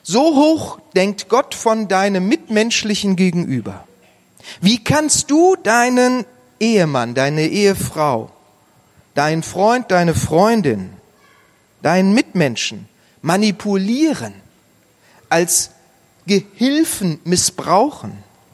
So 0.02 0.36
hoch 0.36 0.80
denkt 0.94 1.28
Gott 1.28 1.54
von 1.54 1.86
deinem 1.86 2.26
mitmenschlichen 2.28 3.14
Gegenüber. 3.14 3.86
Wie 4.62 4.82
kannst 4.82 5.30
du 5.30 5.54
deinen 5.54 6.24
Ehemann, 6.60 7.14
deine 7.14 7.46
Ehefrau, 7.46 8.30
dein 9.16 9.42
Freund, 9.42 9.90
deine 9.90 10.14
Freundin, 10.14 10.92
deinen 11.82 12.12
Mitmenschen 12.14 12.88
manipulieren, 13.22 14.34
als 15.28 15.70
Gehilfen 16.26 17.18
missbrauchen, 17.24 18.12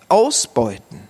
ausbeuten. 0.09 1.01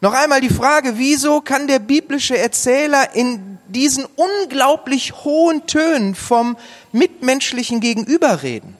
Noch 0.00 0.12
einmal 0.12 0.40
die 0.40 0.50
Frage, 0.50 0.98
wieso 0.98 1.40
kann 1.40 1.66
der 1.66 1.78
biblische 1.78 2.36
Erzähler 2.36 3.14
in 3.14 3.58
diesen 3.68 4.04
unglaublich 4.04 5.24
hohen 5.24 5.66
Tönen 5.66 6.14
vom 6.14 6.56
mitmenschlichen 6.92 7.80
Gegenüber 7.80 8.42
reden? 8.42 8.76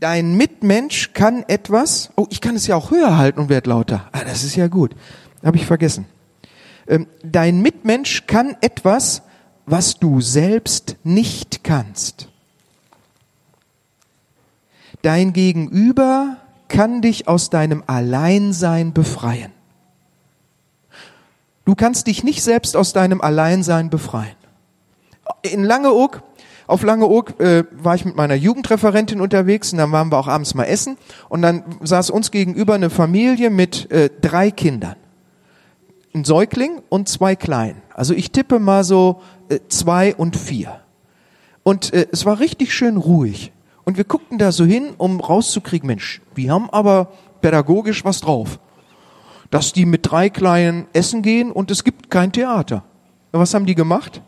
Dein 0.00 0.36
Mitmensch 0.36 1.12
kann 1.14 1.44
etwas, 1.48 2.10
oh, 2.14 2.26
ich 2.30 2.40
kann 2.40 2.56
es 2.56 2.66
ja 2.66 2.76
auch 2.76 2.90
höher 2.90 3.16
halten 3.16 3.40
und 3.40 3.48
werde 3.48 3.70
lauter. 3.70 4.08
Ah, 4.12 4.22
das 4.22 4.44
ist 4.44 4.54
ja 4.54 4.68
gut. 4.68 4.94
Habe 5.42 5.56
ich 5.56 5.66
vergessen. 5.66 6.04
Ähm, 6.88 7.06
dein 7.22 7.60
Mitmensch 7.60 8.26
kann 8.26 8.56
etwas, 8.62 9.22
was 9.66 9.98
du 9.98 10.20
selbst 10.20 10.96
nicht 11.04 11.62
kannst. 11.62 12.28
Dein 15.02 15.32
Gegenüber 15.34 16.38
kann 16.68 17.02
dich 17.02 17.28
aus 17.28 17.50
deinem 17.50 17.84
Alleinsein 17.86 18.92
befreien. 18.92 19.52
Du 21.66 21.74
kannst 21.74 22.06
dich 22.06 22.24
nicht 22.24 22.42
selbst 22.42 22.74
aus 22.76 22.94
deinem 22.94 23.20
Alleinsein 23.20 23.90
befreien. 23.90 24.34
In 25.42 25.64
Langeoog, 25.64 26.22
auf 26.66 26.82
Langeoog 26.82 27.38
äh, 27.38 27.64
war 27.72 27.94
ich 27.94 28.06
mit 28.06 28.16
meiner 28.16 28.34
Jugendreferentin 28.34 29.20
unterwegs 29.20 29.72
und 29.72 29.78
dann 29.78 29.92
waren 29.92 30.10
wir 30.10 30.18
auch 30.18 30.28
abends 30.28 30.54
mal 30.54 30.64
essen 30.64 30.96
und 31.28 31.42
dann 31.42 31.64
saß 31.82 32.08
uns 32.08 32.30
gegenüber 32.30 32.74
eine 32.74 32.88
Familie 32.88 33.50
mit 33.50 33.90
äh, 33.90 34.08
drei 34.22 34.50
Kindern 34.50 34.96
ein 36.14 36.24
Säugling 36.24 36.82
und 36.88 37.08
zwei 37.08 37.36
Kleinen. 37.36 37.82
Also 37.94 38.14
ich 38.14 38.30
tippe 38.32 38.58
mal 38.58 38.84
so 38.84 39.20
äh, 39.48 39.60
zwei 39.68 40.14
und 40.14 40.36
vier. 40.36 40.80
Und 41.62 41.92
äh, 41.92 42.06
es 42.12 42.24
war 42.24 42.40
richtig 42.40 42.74
schön 42.74 42.96
ruhig. 42.96 43.52
Und 43.84 43.96
wir 43.96 44.04
guckten 44.04 44.38
da 44.38 44.52
so 44.52 44.64
hin, 44.64 44.90
um 44.98 45.20
rauszukriegen, 45.20 45.86
Mensch, 45.86 46.20
wir 46.34 46.52
haben 46.52 46.68
aber 46.70 47.12
pädagogisch 47.40 48.04
was 48.04 48.20
drauf. 48.20 48.58
Dass 49.50 49.72
die 49.72 49.86
mit 49.86 50.10
drei 50.10 50.28
Kleinen 50.28 50.86
essen 50.92 51.22
gehen 51.22 51.50
und 51.50 51.70
es 51.70 51.84
gibt 51.84 52.10
kein 52.10 52.32
Theater. 52.32 52.84
Was 53.32 53.54
haben 53.54 53.66
die 53.66 53.74
gemacht? 53.74 54.22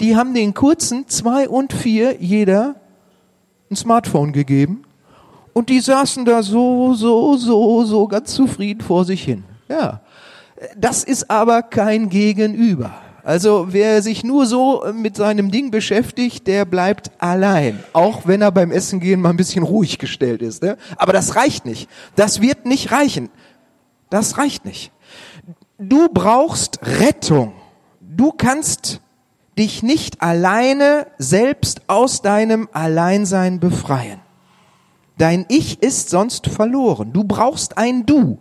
Die 0.00 0.16
haben 0.16 0.34
den 0.34 0.54
kurzen 0.54 1.08
zwei 1.08 1.48
und 1.48 1.72
vier 1.72 2.20
jeder 2.20 2.76
ein 3.70 3.76
Smartphone 3.76 4.32
gegeben 4.32 4.82
und 5.52 5.70
die 5.70 5.80
saßen 5.80 6.24
da 6.24 6.42
so, 6.42 6.94
so, 6.94 7.36
so, 7.36 7.84
so 7.84 8.06
ganz 8.06 8.34
zufrieden 8.34 8.80
vor 8.80 9.04
sich 9.04 9.24
hin. 9.24 9.44
Ja. 9.68 10.00
Das 10.76 11.04
ist 11.04 11.30
aber 11.30 11.62
kein 11.62 12.08
Gegenüber. 12.08 12.92
Also 13.24 13.66
wer 13.68 14.00
sich 14.00 14.24
nur 14.24 14.46
so 14.46 14.84
mit 14.94 15.16
seinem 15.16 15.50
Ding 15.50 15.70
beschäftigt, 15.70 16.46
der 16.46 16.64
bleibt 16.64 17.10
allein. 17.18 17.82
Auch 17.92 18.26
wenn 18.26 18.40
er 18.40 18.50
beim 18.50 18.70
Essen 18.70 19.00
gehen 19.00 19.20
mal 19.20 19.30
ein 19.30 19.36
bisschen 19.36 19.64
ruhig 19.64 19.98
gestellt 19.98 20.40
ist. 20.40 20.62
Ne? 20.62 20.78
Aber 20.96 21.12
das 21.12 21.36
reicht 21.36 21.66
nicht. 21.66 21.90
Das 22.16 22.40
wird 22.40 22.64
nicht 22.64 22.90
reichen. 22.90 23.28
Das 24.08 24.38
reicht 24.38 24.64
nicht. 24.64 24.92
Du 25.78 26.08
brauchst 26.08 26.80
Rettung. 26.82 27.52
Du 28.00 28.32
kannst 28.32 29.00
dich 29.58 29.82
nicht 29.82 30.22
alleine 30.22 31.06
selbst 31.18 31.82
aus 31.86 32.22
deinem 32.22 32.68
Alleinsein 32.72 33.60
befreien. 33.60 34.20
Dein 35.18 35.44
Ich 35.48 35.82
ist 35.82 36.10
sonst 36.10 36.46
verloren. 36.46 37.12
Du 37.12 37.24
brauchst 37.24 37.76
ein 37.76 38.06
Du. 38.06 38.38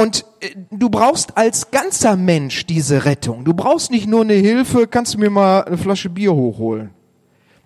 Und 0.00 0.24
äh, 0.40 0.54
du 0.70 0.88
brauchst 0.88 1.36
als 1.36 1.70
ganzer 1.70 2.16
Mensch 2.16 2.64
diese 2.66 3.04
Rettung. 3.04 3.44
Du 3.44 3.52
brauchst 3.52 3.90
nicht 3.90 4.08
nur 4.08 4.22
eine 4.22 4.34
Hilfe, 4.34 4.86
kannst 4.86 5.14
du 5.14 5.18
mir 5.18 5.30
mal 5.30 5.64
eine 5.64 5.76
Flasche 5.76 6.08
Bier 6.08 6.32
hochholen. 6.32 6.90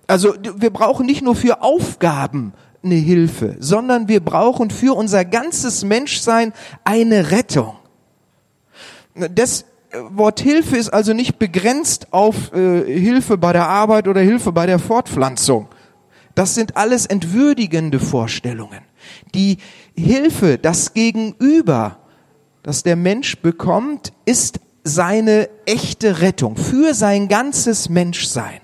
Also 0.06 0.34
wir 0.56 0.70
brauchen 0.70 1.06
nicht 1.06 1.22
nur 1.22 1.36
für 1.36 1.62
Aufgaben 1.62 2.52
eine 2.82 2.96
Hilfe, 2.96 3.56
sondern 3.60 4.08
wir 4.08 4.20
brauchen 4.20 4.70
für 4.70 4.96
unser 4.96 5.24
ganzes 5.24 5.84
Menschsein 5.84 6.52
eine 6.82 7.30
Rettung. 7.30 7.76
Das 9.14 9.64
Wort 10.10 10.40
Hilfe 10.40 10.76
ist 10.76 10.90
also 10.90 11.12
nicht 11.12 11.38
begrenzt 11.38 12.12
auf 12.12 12.52
äh, 12.52 12.84
Hilfe 12.84 13.38
bei 13.38 13.52
der 13.52 13.68
Arbeit 13.68 14.08
oder 14.08 14.20
Hilfe 14.20 14.50
bei 14.50 14.66
der 14.66 14.80
Fortpflanzung. 14.80 15.68
Das 16.34 16.54
sind 16.54 16.76
alles 16.76 17.06
entwürdigende 17.06 18.00
Vorstellungen. 18.00 18.80
Die 19.34 19.58
Hilfe, 19.96 20.58
das 20.58 20.94
Gegenüber, 20.94 21.98
das 22.64 22.82
der 22.82 22.96
Mensch 22.96 23.36
bekommt, 23.38 24.12
ist 24.24 24.58
seine 24.82 25.48
echte 25.66 26.20
Rettung 26.20 26.56
für 26.56 26.94
sein 26.94 27.28
ganzes 27.28 27.88
Menschsein. 27.88 28.60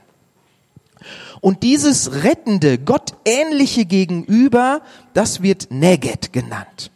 Und 1.40 1.62
dieses 1.62 2.24
rettende, 2.24 2.78
gottähnliche 2.78 3.84
Gegenüber, 3.84 4.82
das 5.14 5.42
wird 5.42 5.68
Neget 5.70 6.32
genannt. 6.32 6.90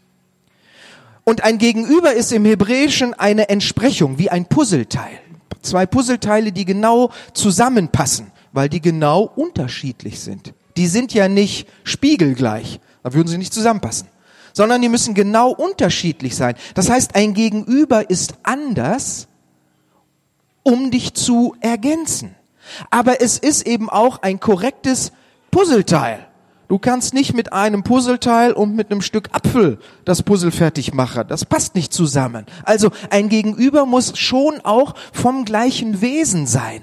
Und 1.24 1.44
ein 1.44 1.58
Gegenüber 1.58 2.12
ist 2.12 2.32
im 2.32 2.44
Hebräischen 2.44 3.14
eine 3.14 3.48
Entsprechung, 3.48 4.18
wie 4.18 4.30
ein 4.30 4.46
Puzzleteil. 4.46 5.20
Zwei 5.62 5.86
Puzzleteile, 5.86 6.52
die 6.52 6.64
genau 6.64 7.10
zusammenpassen, 7.32 8.32
weil 8.52 8.68
die 8.68 8.82
genau 8.82 9.30
unterschiedlich 9.36 10.20
sind. 10.20 10.52
Die 10.76 10.86
sind 10.86 11.14
ja 11.14 11.28
nicht 11.28 11.68
spiegelgleich, 11.84 12.80
da 13.02 13.12
würden 13.12 13.28
sie 13.28 13.38
nicht 13.38 13.54
zusammenpassen, 13.54 14.08
sondern 14.54 14.80
die 14.80 14.88
müssen 14.88 15.12
genau 15.12 15.50
unterschiedlich 15.50 16.34
sein. 16.34 16.54
Das 16.74 16.88
heißt, 16.88 17.14
ein 17.14 17.34
Gegenüber 17.34 18.08
ist 18.08 18.34
anders, 18.44 19.28
um 20.62 20.90
dich 20.90 21.12
zu 21.12 21.54
ergänzen. 21.60 22.34
Aber 22.90 23.20
es 23.20 23.36
ist 23.36 23.66
eben 23.66 23.90
auch 23.90 24.22
ein 24.22 24.40
korrektes 24.40 25.12
Puzzleteil. 25.50 26.26
Du 26.68 26.78
kannst 26.78 27.12
nicht 27.12 27.34
mit 27.34 27.52
einem 27.52 27.82
Puzzleteil 27.82 28.52
und 28.52 28.74
mit 28.74 28.90
einem 28.90 29.02
Stück 29.02 29.28
Apfel 29.32 29.78
das 30.06 30.22
Puzzle 30.22 30.50
fertig 30.50 30.94
machen. 30.94 31.24
Das 31.28 31.44
passt 31.44 31.74
nicht 31.74 31.92
zusammen. 31.92 32.46
Also 32.62 32.90
ein 33.10 33.28
Gegenüber 33.28 33.84
muss 33.84 34.18
schon 34.18 34.60
auch 34.62 34.94
vom 35.12 35.44
gleichen 35.44 36.00
Wesen 36.00 36.46
sein. 36.46 36.82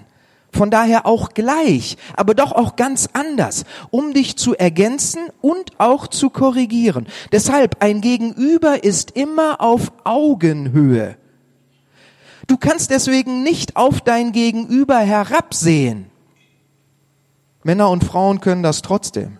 Von 0.53 0.69
daher 0.69 1.05
auch 1.05 1.29
gleich, 1.29 1.97
aber 2.15 2.33
doch 2.33 2.51
auch 2.51 2.75
ganz 2.75 3.09
anders, 3.13 3.63
um 3.89 4.13
dich 4.13 4.35
zu 4.35 4.55
ergänzen 4.55 5.21
und 5.39 5.79
auch 5.79 6.07
zu 6.07 6.29
korrigieren. 6.29 7.07
Deshalb 7.31 7.77
ein 7.81 8.01
Gegenüber 8.01 8.83
ist 8.83 9.11
immer 9.11 9.61
auf 9.61 9.93
Augenhöhe. 10.03 11.15
Du 12.47 12.57
kannst 12.57 12.89
deswegen 12.89 13.43
nicht 13.43 13.77
auf 13.77 14.01
dein 14.01 14.33
Gegenüber 14.33 14.97
herabsehen. 14.99 16.07
Männer 17.63 17.89
und 17.89 18.03
Frauen 18.03 18.41
können 18.41 18.63
das 18.63 18.81
trotzdem. 18.81 19.37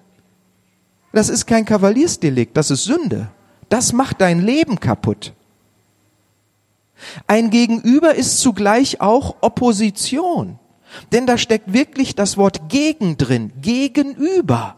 Das 1.12 1.28
ist 1.28 1.46
kein 1.46 1.66
Kavaliersdelikt, 1.66 2.56
das 2.56 2.72
ist 2.72 2.86
Sünde. 2.86 3.30
Das 3.68 3.92
macht 3.92 4.22
dein 4.22 4.40
Leben 4.40 4.80
kaputt. 4.80 5.34
Ein 7.28 7.50
Gegenüber 7.50 8.16
ist 8.16 8.40
zugleich 8.40 9.02
auch 9.02 9.38
Opposition. 9.42 10.60
Denn 11.12 11.26
da 11.26 11.38
steckt 11.38 11.74
wirklich 11.74 12.16
das 12.16 12.38
Wort 12.38 12.70
gegen 12.70 13.18
drin, 13.18 13.52
gegenüber. 13.62 14.76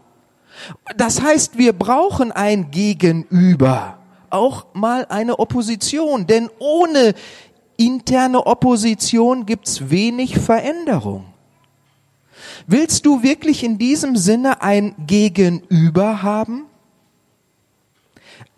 Das 0.98 1.22
heißt, 1.22 1.58
wir 1.58 1.74
brauchen 1.74 2.32
ein 2.32 2.72
Gegenüber, 2.72 3.98
auch 4.30 4.68
mal 4.74 5.06
eine 5.10 5.40
Opposition, 5.40 6.28
denn 6.28 6.50
ohne 6.60 7.14
interne 7.78 8.46
Opposition 8.46 9.46
gibt's 9.46 9.90
wenig 9.90 10.40
Veränderung. 10.40 11.26
Willst 12.68 13.06
du 13.06 13.24
wirklich 13.24 13.64
in 13.64 13.78
diesem 13.78 14.16
Sinne 14.16 14.62
ein 14.62 14.96
Gegenüber 15.08 16.22
haben? 16.22 16.66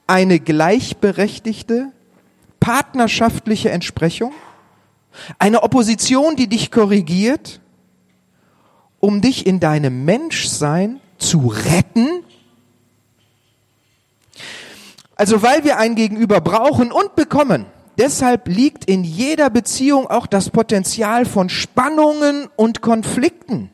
Eine 0.08 0.40
gleichberechtigte, 0.40 1.92
partnerschaftliche 2.60 3.72
Entsprechung? 3.72 4.34
Eine 5.40 5.64
Opposition, 5.64 6.36
die 6.36 6.48
dich 6.48 6.72
korrigiert, 6.72 7.62
um 9.00 9.22
dich 9.22 9.46
in 9.46 9.60
deinem 9.60 10.06
Menschsein 10.06 11.00
zu 11.18 11.48
retten? 11.48 12.24
Also 15.16 15.42
weil 15.42 15.64
wir 15.64 15.78
ein 15.78 15.96
Gegenüber 15.96 16.42
brauchen 16.42 16.92
und 16.92 17.16
bekommen, 17.16 17.66
deshalb 17.98 18.48
liegt 18.48 18.86
in 18.86 19.04
jeder 19.04 19.50
Beziehung 19.50 20.08
auch 20.08 20.28
das 20.28 20.50
Potenzial 20.50 21.26
von 21.26 21.50
Spannungen 21.50 22.50
und 22.56 22.82
Konflikten. 22.82 23.70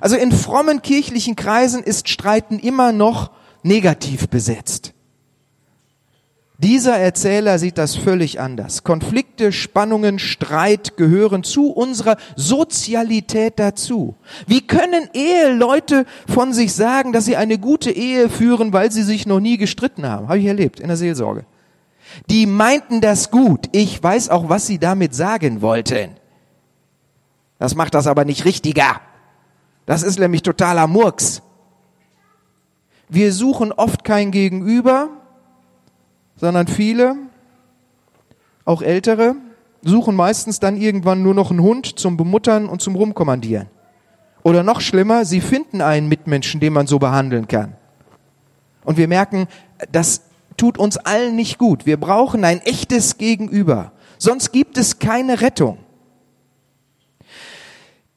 Also 0.00 0.16
in 0.16 0.32
frommen 0.32 0.82
kirchlichen 0.82 1.36
Kreisen 1.36 1.82
ist 1.82 2.08
Streiten 2.08 2.58
immer 2.58 2.92
noch 2.92 3.30
negativ 3.62 4.28
besetzt. 4.28 4.92
Dieser 6.58 6.96
Erzähler 6.96 7.58
sieht 7.58 7.76
das 7.76 7.96
völlig 7.96 8.40
anders. 8.40 8.82
Konflikte, 8.82 9.52
Spannungen, 9.52 10.18
Streit 10.18 10.96
gehören 10.96 11.42
zu 11.42 11.70
unserer 11.70 12.16
Sozialität 12.34 13.58
dazu. 13.58 14.14
Wie 14.46 14.66
können 14.66 15.10
Eheleute 15.12 16.06
von 16.26 16.54
sich 16.54 16.72
sagen, 16.72 17.12
dass 17.12 17.26
sie 17.26 17.36
eine 17.36 17.58
gute 17.58 17.90
Ehe 17.90 18.30
führen, 18.30 18.72
weil 18.72 18.90
sie 18.90 19.02
sich 19.02 19.26
noch 19.26 19.40
nie 19.40 19.58
gestritten 19.58 20.06
haben? 20.06 20.28
Habe 20.28 20.38
ich 20.38 20.46
erlebt 20.46 20.80
in 20.80 20.88
der 20.88 20.96
Seelsorge. 20.96 21.44
Die 22.30 22.46
meinten 22.46 23.02
das 23.02 23.30
gut. 23.30 23.68
Ich 23.72 24.02
weiß 24.02 24.30
auch, 24.30 24.48
was 24.48 24.66
sie 24.66 24.78
damit 24.78 25.14
sagen 25.14 25.60
wollten. 25.60 26.16
Das 27.58 27.74
macht 27.74 27.94
das 27.94 28.06
aber 28.06 28.24
nicht 28.24 28.46
richtiger. 28.46 29.00
Das 29.84 30.02
ist 30.02 30.18
nämlich 30.18 30.42
totaler 30.42 30.86
Murks. 30.86 31.42
Wir 33.08 33.32
suchen 33.32 33.72
oft 33.72 34.04
kein 34.04 34.30
Gegenüber, 34.30 35.10
sondern 36.36 36.66
viele, 36.66 37.16
auch 38.64 38.82
Ältere, 38.82 39.36
suchen 39.82 40.16
meistens 40.16 40.60
dann 40.60 40.76
irgendwann 40.76 41.22
nur 41.22 41.34
noch 41.34 41.50
einen 41.50 41.62
Hund 41.62 41.98
zum 41.98 42.16
Bemuttern 42.16 42.68
und 42.68 42.82
zum 42.82 42.94
Rumkommandieren. 42.96 43.68
Oder 44.42 44.62
noch 44.62 44.80
schlimmer, 44.80 45.24
sie 45.24 45.40
finden 45.40 45.80
einen 45.80 46.08
Mitmenschen, 46.08 46.60
den 46.60 46.72
man 46.72 46.86
so 46.86 46.98
behandeln 46.98 47.48
kann. 47.48 47.74
Und 48.84 48.96
wir 48.96 49.08
merken, 49.08 49.48
das 49.90 50.22
tut 50.56 50.78
uns 50.78 50.96
allen 50.96 51.36
nicht 51.36 51.58
gut. 51.58 51.86
Wir 51.86 51.96
brauchen 51.96 52.44
ein 52.44 52.60
echtes 52.60 53.18
Gegenüber. 53.18 53.92
Sonst 54.18 54.52
gibt 54.52 54.78
es 54.78 54.98
keine 54.98 55.40
Rettung. 55.40 55.78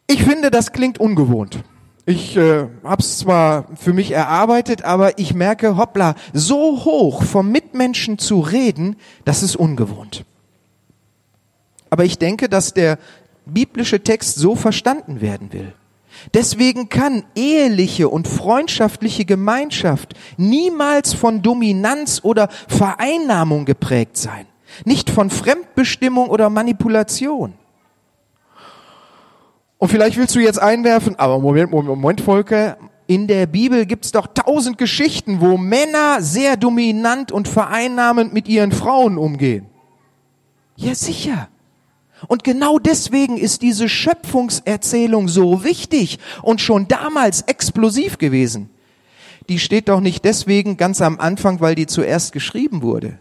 Ich 0.08 0.24
finde, 0.24 0.50
das 0.52 0.72
klingt 0.72 1.00
ungewohnt. 1.00 1.64
Ich 2.10 2.36
äh, 2.36 2.66
habe 2.84 3.04
es 3.04 3.20
zwar 3.20 3.66
für 3.76 3.94
mich 3.94 4.10
erarbeitet, 4.10 4.82
aber 4.82 5.20
ich 5.20 5.36
merke, 5.36 5.78
hoppla, 5.78 6.16
so 6.34 6.84
hoch 6.84 7.22
vom 7.22 7.52
Mitmenschen 7.52 8.18
zu 8.18 8.40
reden, 8.40 8.96
das 9.26 9.44
ist 9.44 9.56
ungewohnt. 9.56 10.26
Aber 11.92 12.06
ich 12.06 12.18
denke, 12.18 12.50
dass 12.50 12.74
der 12.74 12.98
biblische 13.46 14.02
Text 14.02 14.38
so 14.38 14.56
verstanden 14.56 15.22
werden 15.22 15.54
will. 15.54 15.72
Deswegen 16.34 16.90
kann 16.90 17.26
eheliche 17.36 18.10
und 18.10 18.28
freundschaftliche 18.28 19.26
Gemeinschaft 19.26 20.16
niemals 20.36 21.14
von 21.14 21.44
Dominanz 21.44 22.22
oder 22.24 22.50
Vereinnahmung 22.68 23.66
geprägt 23.66 24.18
sein. 24.18 24.48
nicht 24.84 25.12
von 25.12 25.30
Fremdbestimmung 25.30 26.30
oder 26.30 26.50
Manipulation. 26.50 27.54
Und 29.80 29.88
vielleicht 29.88 30.18
willst 30.18 30.36
du 30.36 30.40
jetzt 30.40 30.62
einwerfen, 30.62 31.18
aber 31.18 31.40
Moment, 31.40 31.72
Moment, 31.72 31.88
Moment, 31.88 32.22
Volker, 32.22 32.78
in 33.08 33.28
der 33.28 33.48
Bibel 33.48 33.86
gibt's 33.86 34.12
doch 34.12 34.28
tausend 34.28 34.78
Geschichten, 34.78 35.40
wo 35.40 35.58
Männer 35.58 36.22
sehr 36.22 36.58
dominant 36.58 37.32
und 37.32 37.48
vereinnahmend 37.48 38.34
mit 38.34 38.48
ihren 38.50 38.74
Frauen 38.74 39.18
umgehen. 39.18 39.66
Ja, 40.76 40.94
sicher. 40.94 41.48
Und 42.28 42.44
genau 42.44 42.78
deswegen 42.78 43.38
ist 43.38 43.62
diese 43.62 43.88
Schöpfungserzählung 43.88 45.30
so 45.30 45.64
wichtig 45.64 46.20
und 46.44 46.60
schon 46.60 46.90
damals 46.90 47.42
explosiv 47.44 48.18
gewesen. 48.18 48.70
Die 49.48 49.60
steht 49.60 49.88
doch 49.88 50.02
nicht 50.02 50.26
deswegen 50.26 50.76
ganz 50.76 51.02
am 51.02 51.20
Anfang, 51.20 51.62
weil 51.62 51.76
die 51.76 51.88
zuerst 51.88 52.34
geschrieben 52.34 52.82
wurde 52.82 53.18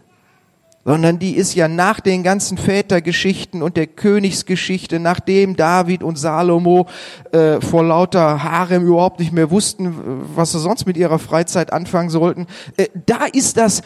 sondern 0.85 1.19
die 1.19 1.35
ist 1.35 1.55
ja 1.55 1.67
nach 1.67 1.99
den 1.99 2.23
ganzen 2.23 2.57
Vätergeschichten 2.57 3.61
und 3.61 3.77
der 3.77 3.87
Königsgeschichte, 3.87 4.99
nachdem 4.99 5.55
David 5.55 6.03
und 6.03 6.17
Salomo 6.17 6.87
äh, 7.31 7.59
vor 7.61 7.83
lauter 7.83 8.43
Harem 8.43 8.87
überhaupt 8.87 9.19
nicht 9.19 9.33
mehr 9.33 9.51
wussten, 9.51 9.93
was 10.35 10.53
sie 10.53 10.59
sonst 10.59 10.85
mit 10.85 10.97
ihrer 10.97 11.19
Freizeit 11.19 11.73
anfangen 11.73 12.09
sollten, 12.09 12.47
äh, 12.77 12.87
da 13.05 13.25
ist 13.25 13.57
das 13.57 13.81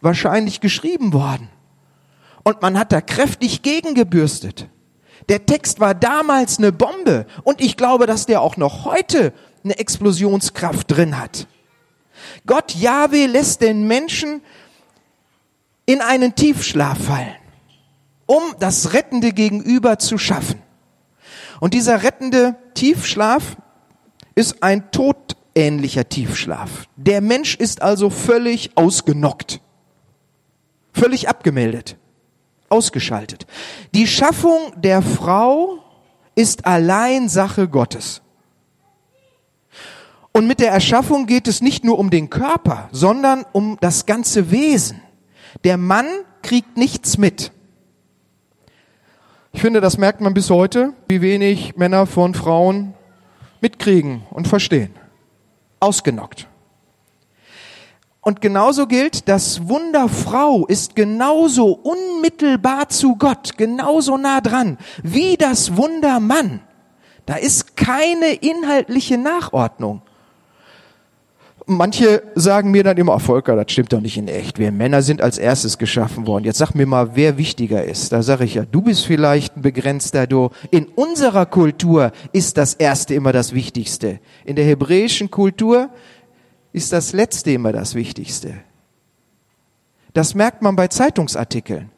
wahrscheinlich 0.00 0.60
geschrieben 0.60 1.12
worden. 1.12 1.48
Und 2.44 2.62
man 2.62 2.78
hat 2.78 2.92
da 2.92 3.00
kräftig 3.00 3.62
gegengebürstet. 3.62 4.68
Der 5.28 5.46
Text 5.46 5.80
war 5.80 5.94
damals 5.94 6.58
eine 6.58 6.70
Bombe 6.70 7.26
und 7.42 7.60
ich 7.60 7.76
glaube, 7.76 8.06
dass 8.06 8.26
der 8.26 8.42
auch 8.42 8.56
noch 8.56 8.84
heute 8.84 9.32
eine 9.64 9.78
Explosionskraft 9.78 10.88
drin 10.88 11.18
hat. 11.18 11.48
Gott 12.46 12.74
Jahwe 12.74 13.26
lässt 13.26 13.62
den 13.62 13.88
Menschen 13.88 14.42
in 15.86 16.00
einen 16.00 16.34
Tiefschlaf 16.34 16.98
fallen, 16.98 17.36
um 18.26 18.42
das 18.58 18.92
rettende 18.92 19.32
Gegenüber 19.32 19.98
zu 19.98 20.18
schaffen. 20.18 20.60
Und 21.60 21.74
dieser 21.74 22.02
rettende 22.02 22.56
Tiefschlaf 22.74 23.56
ist 24.34 24.62
ein 24.62 24.90
todähnlicher 24.90 26.08
Tiefschlaf. 26.08 26.86
Der 26.96 27.20
Mensch 27.20 27.54
ist 27.54 27.80
also 27.80 28.10
völlig 28.10 28.76
ausgenockt, 28.76 29.60
völlig 30.92 31.28
abgemeldet, 31.28 31.96
ausgeschaltet. 32.68 33.46
Die 33.94 34.06
Schaffung 34.06 34.72
der 34.76 35.00
Frau 35.00 35.78
ist 36.34 36.66
allein 36.66 37.28
Sache 37.28 37.68
Gottes. 37.68 38.20
Und 40.32 40.46
mit 40.46 40.60
der 40.60 40.70
Erschaffung 40.70 41.24
geht 41.24 41.48
es 41.48 41.62
nicht 41.62 41.82
nur 41.82 41.98
um 41.98 42.10
den 42.10 42.28
Körper, 42.28 42.90
sondern 42.92 43.46
um 43.52 43.78
das 43.80 44.04
ganze 44.04 44.50
Wesen. 44.50 45.00
Der 45.64 45.76
Mann 45.76 46.06
kriegt 46.42 46.76
nichts 46.76 47.18
mit. 47.18 47.52
Ich 49.52 49.60
finde, 49.60 49.80
das 49.80 49.96
merkt 49.96 50.20
man 50.20 50.34
bis 50.34 50.50
heute, 50.50 50.92
wie 51.08 51.22
wenig 51.22 51.76
Männer 51.76 52.06
von 52.06 52.34
Frauen 52.34 52.94
mitkriegen 53.60 54.22
und 54.30 54.46
verstehen. 54.46 54.94
Ausgenockt. 55.80 56.46
Und 58.20 58.40
genauso 58.40 58.86
gilt, 58.86 59.28
das 59.28 59.68
Wunder 59.68 60.08
Frau 60.08 60.66
ist 60.66 60.96
genauso 60.96 61.72
unmittelbar 61.72 62.88
zu 62.88 63.16
Gott, 63.16 63.56
genauso 63.56 64.16
nah 64.16 64.40
dran, 64.40 64.78
wie 65.02 65.36
das 65.36 65.76
Wunder 65.76 66.20
Mann. 66.20 66.60
Da 67.24 67.36
ist 67.36 67.76
keine 67.76 68.34
inhaltliche 68.34 69.16
Nachordnung 69.16 70.02
manche 71.66 72.22
sagen 72.34 72.70
mir 72.70 72.84
dann 72.84 72.96
immer, 72.96 73.14
oh 73.14 73.18
Volker, 73.18 73.56
das 73.56 73.70
stimmt 73.70 73.92
doch 73.92 74.00
nicht 74.00 74.16
in 74.16 74.28
echt. 74.28 74.58
Wir 74.58 74.72
Männer 74.72 75.02
sind 75.02 75.20
als 75.20 75.36
erstes 75.36 75.78
geschaffen 75.78 76.26
worden. 76.26 76.44
Jetzt 76.44 76.58
sag 76.58 76.74
mir 76.74 76.86
mal, 76.86 77.10
wer 77.14 77.36
wichtiger 77.36 77.84
ist. 77.84 78.12
Da 78.12 78.22
sage 78.22 78.44
ich 78.44 78.54
ja, 78.54 78.64
du 78.64 78.82
bist 78.82 79.04
vielleicht 79.04 79.56
ein 79.56 79.62
begrenzter 79.62 80.26
Du. 80.26 80.50
In 80.70 80.86
unserer 80.86 81.46
Kultur 81.46 82.12
ist 82.32 82.56
das 82.56 82.74
Erste 82.74 83.14
immer 83.14 83.32
das 83.32 83.52
Wichtigste. 83.52 84.20
In 84.44 84.56
der 84.56 84.64
hebräischen 84.64 85.30
Kultur 85.30 85.90
ist 86.72 86.92
das 86.92 87.12
Letzte 87.12 87.50
immer 87.50 87.72
das 87.72 87.94
Wichtigste. 87.94 88.54
Das 90.14 90.34
merkt 90.34 90.62
man 90.62 90.76
bei 90.76 90.88
Zeitungsartikeln. 90.88 91.90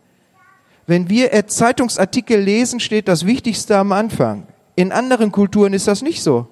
Wenn 0.87 1.11
wir 1.11 1.47
Zeitungsartikel 1.47 2.41
lesen, 2.41 2.81
steht 2.81 3.09
das 3.09 3.27
Wichtigste 3.27 3.77
am 3.77 3.93
Anfang. 3.93 4.47
In 4.75 4.91
anderen 4.93 5.31
Kulturen 5.33 5.75
ist 5.75 5.87
das 5.87 6.03
nicht 6.03 6.23
so. 6.23 6.49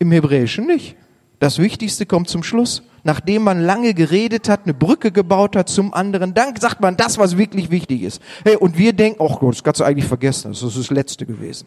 Im 0.00 0.10
Hebräischen 0.10 0.66
nicht. 0.66 0.96
Das 1.40 1.58
Wichtigste 1.58 2.06
kommt 2.06 2.28
zum 2.28 2.42
Schluss. 2.42 2.82
Nachdem 3.04 3.44
man 3.44 3.62
lange 3.62 3.94
geredet 3.94 4.48
hat, 4.48 4.62
eine 4.64 4.74
Brücke 4.74 5.12
gebaut 5.12 5.56
hat 5.56 5.68
zum 5.68 5.94
anderen, 5.94 6.34
dann 6.34 6.56
sagt 6.56 6.80
man 6.80 6.96
das, 6.96 7.16
was 7.16 7.38
wirklich 7.38 7.70
wichtig 7.70 8.02
ist. 8.02 8.20
Hey, 8.44 8.56
und 8.56 8.76
wir 8.76 8.92
denken, 8.92 9.22
ach 9.22 9.38
Gott, 9.38 9.54
das 9.54 9.64
kannst 9.64 9.80
du 9.80 9.84
eigentlich 9.84 10.06
vergessen, 10.06 10.52
das 10.52 10.62
ist 10.62 10.76
das 10.76 10.90
Letzte 10.90 11.24
gewesen. 11.24 11.66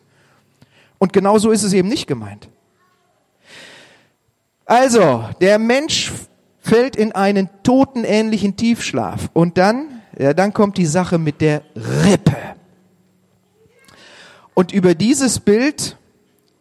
Und 1.00 1.14
genau 1.14 1.38
so 1.38 1.52
ist 1.52 1.64
es 1.64 1.74
eben 1.74 1.88
nicht 1.88 2.06
gemeint. 2.08 2.50
Also, 4.66 5.28
der 5.42 5.60
Mensch 5.60 6.12
fällt 6.60 6.96
in 6.96 7.12
einen 7.12 7.50
totenähnlichen 7.64 8.56
Tiefschlaf. 8.56 9.30
Und 9.34 9.58
dann, 9.58 10.02
ja, 10.18 10.34
dann 10.34 10.54
kommt 10.54 10.78
die 10.78 10.86
Sache 10.86 11.18
mit 11.18 11.42
der 11.42 11.64
Rippe. 11.76 12.38
Und 14.54 14.72
über 14.72 14.96
dieses 14.96 15.40
Bild 15.40 15.98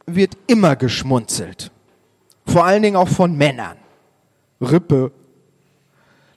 wird 0.06 0.36
immer 0.46 0.76
geschmunzelt. 0.76 1.70
Vor 2.46 2.64
allen 2.64 2.82
Dingen 2.82 2.96
auch 2.96 3.08
von 3.08 3.36
Männern. 3.36 3.76
Rippe. 4.60 5.12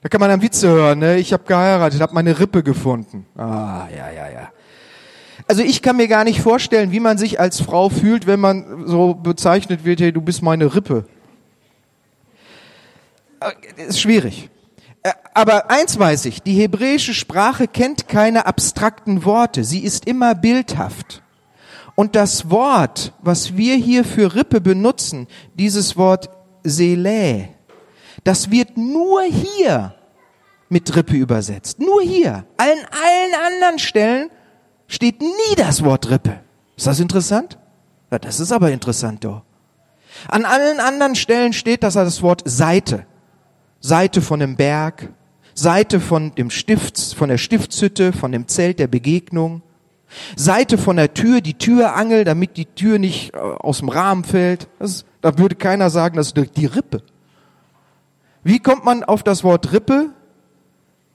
Da 0.02 0.08
kann 0.08 0.20
man 0.20 0.30
dann 0.30 0.42
Witze 0.42 0.68
hören, 0.68 1.00
ne? 1.00 1.18
Ich 1.18 1.32
habe 1.32 1.44
geheiratet, 1.44 2.00
habe 2.00 2.14
meine 2.14 2.38
Rippe 2.38 2.62
gefunden. 2.62 3.26
Ah, 3.36 3.88
ja, 3.94 4.10
ja, 4.10 4.30
ja. 4.30 4.52
Also 5.48 5.62
ich 5.62 5.82
kann 5.82 5.96
mir 5.96 6.08
gar 6.08 6.24
nicht 6.24 6.40
vorstellen, 6.40 6.92
wie 6.92 7.00
man 7.00 7.18
sich 7.18 7.38
als 7.38 7.60
Frau 7.60 7.88
fühlt, 7.88 8.26
wenn 8.26 8.40
man 8.40 8.86
so 8.86 9.14
bezeichnet 9.14 9.84
wird, 9.84 10.00
hey, 10.00 10.12
du 10.12 10.20
bist 10.20 10.42
meine 10.42 10.74
Rippe. 10.74 11.06
Äh, 13.40 13.82
ist 13.88 14.00
schwierig. 14.00 14.48
Äh, 15.02 15.12
aber 15.34 15.70
eins 15.70 15.98
weiß 15.98 16.24
ich, 16.26 16.42
die 16.42 16.54
hebräische 16.54 17.14
Sprache 17.14 17.68
kennt 17.68 18.08
keine 18.08 18.46
abstrakten 18.46 19.24
Worte, 19.24 19.62
sie 19.62 19.80
ist 19.84 20.06
immer 20.06 20.34
bildhaft. 20.34 21.22
Und 21.96 22.14
das 22.14 22.50
Wort, 22.50 23.12
was 23.22 23.56
wir 23.56 23.74
hier 23.74 24.04
für 24.04 24.34
Rippe 24.36 24.60
benutzen, 24.60 25.26
dieses 25.54 25.96
Wort 25.96 26.28
Seele, 26.62 27.48
das 28.22 28.50
wird 28.50 28.76
nur 28.76 29.22
hier 29.22 29.94
mit 30.68 30.94
Rippe 30.94 31.16
übersetzt. 31.16 31.80
Nur 31.80 32.02
hier. 32.02 32.44
An 32.58 32.68
allen 32.68 33.34
anderen 33.46 33.78
Stellen 33.78 34.30
steht 34.86 35.20
nie 35.20 35.54
das 35.56 35.82
Wort 35.82 36.10
Rippe. 36.10 36.40
Ist 36.76 36.86
das 36.86 37.00
interessant? 37.00 37.58
Ja, 38.10 38.18
das 38.18 38.40
ist 38.40 38.52
aber 38.52 38.70
interessant, 38.70 39.24
doch. 39.24 39.42
An 40.28 40.44
allen 40.44 40.80
anderen 40.80 41.14
Stellen 41.14 41.52
steht 41.52 41.82
das 41.82 41.94
das 41.94 42.22
Wort 42.22 42.42
Seite. 42.44 43.06
Seite 43.80 44.20
von 44.20 44.40
dem 44.40 44.56
Berg, 44.56 45.12
Seite 45.54 46.00
von 46.00 46.34
dem 46.34 46.50
Stifts, 46.50 47.14
von 47.14 47.28
der 47.30 47.38
Stiftshütte, 47.38 48.12
von 48.12 48.32
dem 48.32 48.48
Zelt 48.48 48.78
der 48.78 48.88
Begegnung, 48.88 49.62
Seite 50.36 50.78
von 50.78 50.96
der 50.96 51.14
Tür, 51.14 51.40
die 51.40 51.54
Türangel, 51.54 52.24
damit 52.24 52.56
die 52.56 52.66
Tür 52.66 52.98
nicht 52.98 53.34
äh, 53.34 53.38
aus 53.38 53.78
dem 53.78 53.88
Rahmen 53.88 54.24
fällt. 54.24 54.68
Das, 54.78 55.04
da 55.20 55.38
würde 55.38 55.56
keiner 55.56 55.90
sagen, 55.90 56.16
das 56.16 56.28
ist 56.28 56.56
die 56.56 56.66
Rippe. 56.66 57.02
Wie 58.44 58.60
kommt 58.60 58.84
man 58.84 59.04
auf 59.04 59.22
das 59.22 59.44
Wort 59.44 59.72
Rippe? 59.72 60.10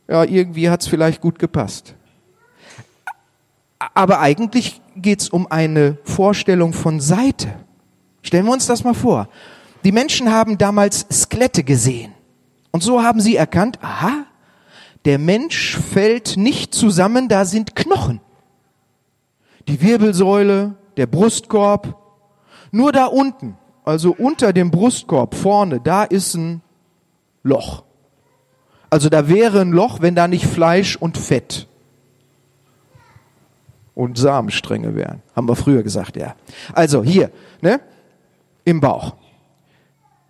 Ja, 0.08 0.23
irgendwie 0.23 0.69
hat's 0.69 0.88
vielleicht 0.88 1.21
gut 1.21 1.39
gepasst. 1.39 1.95
Aber 3.93 4.19
eigentlich 4.19 4.82
geht's 4.95 5.30
um 5.30 5.49
eine 5.49 5.97
Vorstellung 6.04 6.73
von 6.73 6.99
Seite. 6.99 7.54
Stellen 8.21 8.45
wir 8.45 8.54
uns 8.54 8.67
das 8.67 8.84
mal 8.84 8.93
vor. 8.93 9.30
Die 9.84 9.91
Menschen 9.91 10.32
haben 10.32 10.58
damals 10.58 11.08
Skelette 11.12 11.63
gesehen. 11.63 12.13
Und 12.71 12.84
so 12.84 13.01
haben 13.01 13.21
sie 13.21 13.36
erkannt, 13.36 13.80
aha, 13.82 14.25
der 15.06 15.17
Mensch 15.17 15.77
fällt 15.77 16.38
nicht 16.38 16.75
zusammen, 16.75 17.27
da 17.27 17.45
sind 17.45 17.75
Knochen 17.75 18.19
die 19.72 19.82
Wirbelsäule, 19.82 20.76
der 20.98 21.08
Brustkorb. 21.08 21.98
Nur 22.72 22.92
da 22.92 23.06
unten, 23.06 23.58
also 23.86 24.14
unter 24.18 24.52
dem 24.52 24.70
Brustkorb 24.70 25.34
vorne, 25.34 25.80
da 25.80 26.04
ist 26.04 26.36
ein 26.36 26.62
Loch. 27.42 27.84
Also 28.90 29.08
da 29.08 29.30
wäre 29.30 29.62
ein 29.62 29.72
Loch, 29.72 30.02
wenn 30.02 30.14
da 30.14 30.28
nicht 30.28 30.46
Fleisch 30.46 30.98
und 30.98 31.18
Fett 31.18 31.68
und 33.96 34.18
Samenstränge 34.18 34.96
wären. 34.96 35.22
Haben 35.36 35.48
wir 35.48 35.56
früher 35.56 35.84
gesagt, 35.84 36.18
ja. 36.18 36.36
Also 36.74 37.02
hier, 37.04 37.32
ne? 37.62 37.80
Im 38.66 38.82
Bauch. 38.82 39.16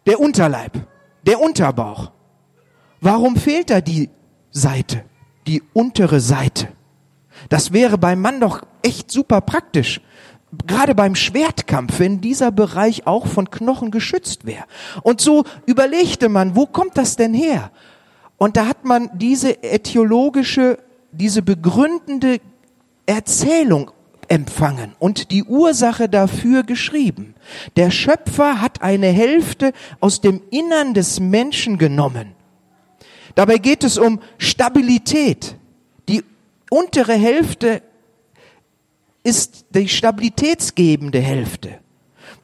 Der 0.05 0.19
Unterleib, 0.19 0.73
der 1.25 1.41
Unterbauch. 1.41 2.11
Warum 3.01 3.35
fehlt 3.35 3.71
da 3.71 3.81
die 3.81 4.09
Seite, 4.51 5.03
die 5.47 5.63
untere 5.73 6.19
Seite? 6.19 6.67
Das 7.49 7.73
wäre 7.73 7.97
beim 7.97 8.21
Mann 8.21 8.39
doch 8.39 8.61
echt 8.81 9.11
super 9.11 9.41
praktisch. 9.41 10.01
Gerade 10.67 10.95
beim 10.95 11.15
Schwertkampf, 11.15 11.99
wenn 11.99 12.19
dieser 12.19 12.51
Bereich 12.51 13.07
auch 13.07 13.27
von 13.27 13.49
Knochen 13.49 13.89
geschützt 13.89 14.45
wäre. 14.45 14.65
Und 15.01 15.21
so 15.21 15.45
überlegte 15.65 16.27
man, 16.27 16.55
wo 16.55 16.65
kommt 16.65 16.97
das 16.97 17.15
denn 17.15 17.33
her? 17.33 17.71
Und 18.37 18.57
da 18.57 18.67
hat 18.67 18.83
man 18.83 19.09
diese 19.13 19.63
äthiologische, 19.63 20.77
diese 21.11 21.41
begründende 21.41 22.39
Erzählung 23.05 23.91
empfangen 24.27 24.95
und 24.97 25.31
die 25.31 25.43
Ursache 25.43 26.07
dafür 26.07 26.63
geschrieben. 26.63 27.35
Der 27.75 27.91
Schöpfer 27.91 28.61
hat 28.61 28.81
eine 28.81 29.07
Hälfte 29.07 29.73
aus 29.99 30.21
dem 30.21 30.41
Innern 30.51 30.93
des 30.93 31.19
Menschen 31.19 31.77
genommen. 31.77 32.33
Dabei 33.35 33.57
geht 33.57 33.83
es 33.83 33.97
um 33.97 34.21
Stabilität. 34.37 35.55
Untere 36.73 37.15
Hälfte 37.15 37.81
ist 39.23 39.65
die 39.71 39.89
stabilitätsgebende 39.89 41.19
Hälfte. 41.19 41.79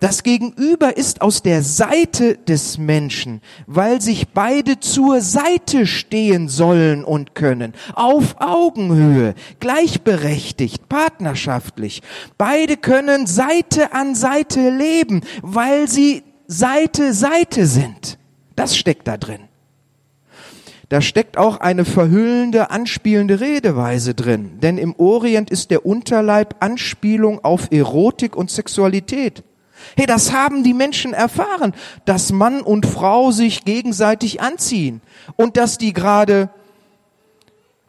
Das 0.01 0.21
Gegenüber 0.21 0.97
ist 0.97 1.21
aus 1.21 1.43
der 1.43 1.63
Seite 1.63 2.35
des 2.35 2.77
Menschen, 2.77 3.41
weil 3.67 4.01
sich 4.01 4.27
beide 4.27 4.81
zur 4.81 5.21
Seite 5.21 5.87
stehen 5.87 6.49
sollen 6.49 7.05
und 7.05 7.35
können, 7.35 7.73
auf 7.95 8.35
Augenhöhe, 8.39 9.33
gleichberechtigt, 9.61 10.89
partnerschaftlich. 10.89 12.01
Beide 12.37 12.75
können 12.75 13.27
Seite 13.27 13.93
an 13.93 14.13
Seite 14.13 14.71
leben, 14.71 15.21
weil 15.41 15.87
sie 15.87 16.23
Seite 16.47 17.13
Seite 17.13 17.65
sind. 17.65 18.19
Das 18.57 18.75
steckt 18.75 19.07
da 19.07 19.15
drin. 19.15 19.46
Da 20.89 21.01
steckt 21.01 21.37
auch 21.37 21.59
eine 21.59 21.83
verhüllende, 21.83 22.71
anspielende 22.71 23.41
Redeweise 23.41 24.13
drin. 24.13 24.59
Denn 24.61 24.77
im 24.77 24.95
Orient 24.97 25.49
ist 25.49 25.69
der 25.69 25.85
Unterleib 25.85 26.55
Anspielung 26.61 27.43
auf 27.43 27.71
Erotik 27.71 28.37
und 28.37 28.49
Sexualität. 28.49 29.43
Hey, 29.95 30.05
das 30.05 30.31
haben 30.31 30.63
die 30.63 30.73
Menschen 30.73 31.13
erfahren, 31.13 31.73
dass 32.05 32.31
Mann 32.31 32.61
und 32.61 32.85
Frau 32.85 33.31
sich 33.31 33.65
gegenseitig 33.65 34.41
anziehen 34.41 35.01
und 35.35 35.57
dass 35.57 35.77
die 35.77 35.93
gerade 35.93 36.49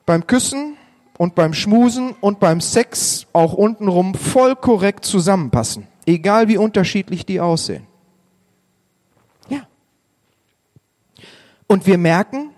beim 0.04 0.26
Küssen 0.26 0.76
und 1.18 1.34
beim 1.34 1.54
Schmusen 1.54 2.14
und 2.20 2.40
beim 2.40 2.60
Sex 2.60 3.26
auch 3.32 3.52
untenrum 3.52 4.14
voll 4.14 4.56
korrekt 4.56 5.04
zusammenpassen, 5.04 5.86
egal 6.06 6.48
wie 6.48 6.58
unterschiedlich 6.58 7.24
die 7.24 7.40
aussehen. 7.40 7.86
Ja. 9.48 9.66
Und 11.66 11.86
wir 11.86 11.98
merken, 11.98 12.50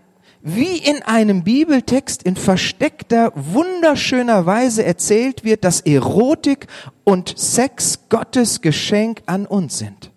wie 0.42 0.78
in 0.78 1.02
einem 1.02 1.44
Bibeltext 1.44 2.22
in 2.22 2.36
versteckter, 2.36 3.32
wunderschöner 3.34 4.46
Weise 4.46 4.84
erzählt 4.84 5.44
wird, 5.44 5.64
dass 5.64 5.82
Erotik 5.82 6.66
und 7.04 7.38
Sex 7.38 8.00
Gottes 8.08 8.60
Geschenk 8.60 9.22
an 9.26 9.46
uns 9.46 9.78
sind. 9.78 10.10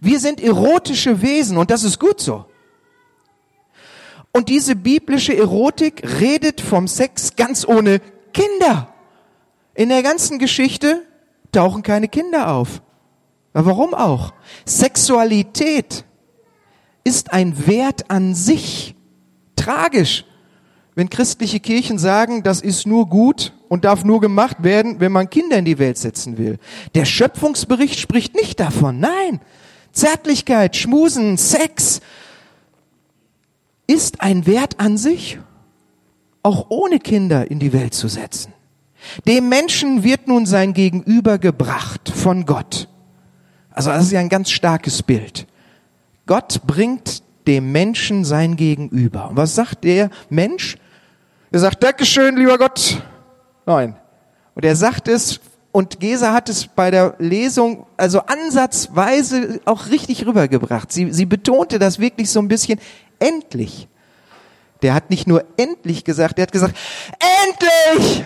Wir 0.00 0.20
sind 0.20 0.40
erotische 0.40 1.20
Wesen 1.20 1.56
und 1.56 1.70
das 1.70 1.84
ist 1.84 1.98
gut 1.98 2.20
so. 2.20 2.46
Und 4.32 4.48
diese 4.48 4.74
biblische 4.76 5.36
Erotik 5.36 6.02
redet 6.20 6.60
vom 6.60 6.88
Sex 6.88 7.36
ganz 7.36 7.66
ohne 7.66 8.00
Kinder. 8.32 8.92
In 9.74 9.88
der 9.88 10.02
ganzen 10.02 10.38
Geschichte 10.38 11.02
tauchen 11.52 11.82
keine 11.82 12.08
Kinder 12.08 12.52
auf. 12.52 12.82
warum 13.52 13.94
auch? 13.94 14.32
Sexualität 14.64 16.04
ist 17.04 17.32
ein 17.32 17.66
Wert 17.66 18.10
an 18.10 18.34
sich 18.34 18.93
tragisch, 19.56 20.24
wenn 20.94 21.10
christliche 21.10 21.60
Kirchen 21.60 21.98
sagen, 21.98 22.42
das 22.42 22.60
ist 22.60 22.86
nur 22.86 23.08
gut 23.08 23.52
und 23.68 23.84
darf 23.84 24.04
nur 24.04 24.20
gemacht 24.20 24.58
werden, 24.62 25.00
wenn 25.00 25.10
man 25.10 25.28
Kinder 25.28 25.58
in 25.58 25.64
die 25.64 25.78
Welt 25.78 25.98
setzen 25.98 26.38
will. 26.38 26.58
Der 26.94 27.04
Schöpfungsbericht 27.04 27.98
spricht 27.98 28.34
nicht 28.34 28.60
davon. 28.60 29.00
Nein. 29.00 29.40
Zärtlichkeit, 29.92 30.76
Schmusen, 30.76 31.36
Sex 31.36 32.00
ist 33.86 34.20
ein 34.20 34.46
Wert 34.46 34.80
an 34.80 34.96
sich, 34.96 35.38
auch 36.42 36.66
ohne 36.68 36.98
Kinder 36.98 37.50
in 37.50 37.58
die 37.58 37.72
Welt 37.72 37.94
zu 37.94 38.08
setzen. 38.08 38.52
Dem 39.26 39.48
Menschen 39.48 40.02
wird 40.02 40.28
nun 40.28 40.46
sein 40.46 40.72
Gegenüber 40.72 41.38
gebracht 41.38 42.08
von 42.08 42.46
Gott. 42.46 42.88
Also 43.70 43.90
das 43.90 44.04
ist 44.04 44.12
ja 44.12 44.20
ein 44.20 44.28
ganz 44.28 44.50
starkes 44.50 45.02
Bild. 45.02 45.46
Gott 46.26 46.62
bringt 46.66 47.22
dem 47.46 47.72
Menschen 47.72 48.24
sein 48.24 48.56
Gegenüber. 48.56 49.30
Und 49.30 49.36
was 49.36 49.54
sagt 49.54 49.84
der 49.84 50.10
Mensch? 50.28 50.76
Er 51.50 51.60
sagt, 51.60 51.82
Dankeschön, 51.82 52.36
lieber 52.36 52.58
Gott. 52.58 53.02
Nein. 53.66 53.96
Und 54.54 54.64
er 54.64 54.76
sagt 54.76 55.08
es, 55.08 55.40
und 55.72 55.98
Gesa 55.98 56.32
hat 56.32 56.48
es 56.48 56.68
bei 56.68 56.90
der 56.90 57.16
Lesung 57.18 57.86
also 57.96 58.20
ansatzweise 58.20 59.60
auch 59.64 59.88
richtig 59.88 60.24
rübergebracht. 60.24 60.92
Sie, 60.92 61.12
sie 61.12 61.26
betonte 61.26 61.80
das 61.80 61.98
wirklich 61.98 62.30
so 62.30 62.40
ein 62.40 62.48
bisschen, 62.48 62.78
endlich. 63.18 63.88
Der 64.82 64.94
hat 64.94 65.10
nicht 65.10 65.26
nur 65.26 65.44
endlich 65.56 66.04
gesagt, 66.04 66.38
der 66.38 66.44
hat 66.44 66.52
gesagt, 66.52 66.76
endlich! 67.42 68.24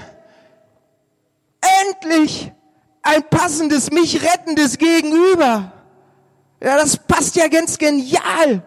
Endlich! 1.90 2.52
Ein 3.02 3.22
passendes, 3.30 3.90
mich 3.90 4.22
rettendes 4.22 4.76
Gegenüber. 4.76 5.72
Ja, 6.62 6.76
das 6.76 6.96
passt 6.96 7.36
ja 7.36 7.48
ganz 7.48 7.78
genial 7.78 8.62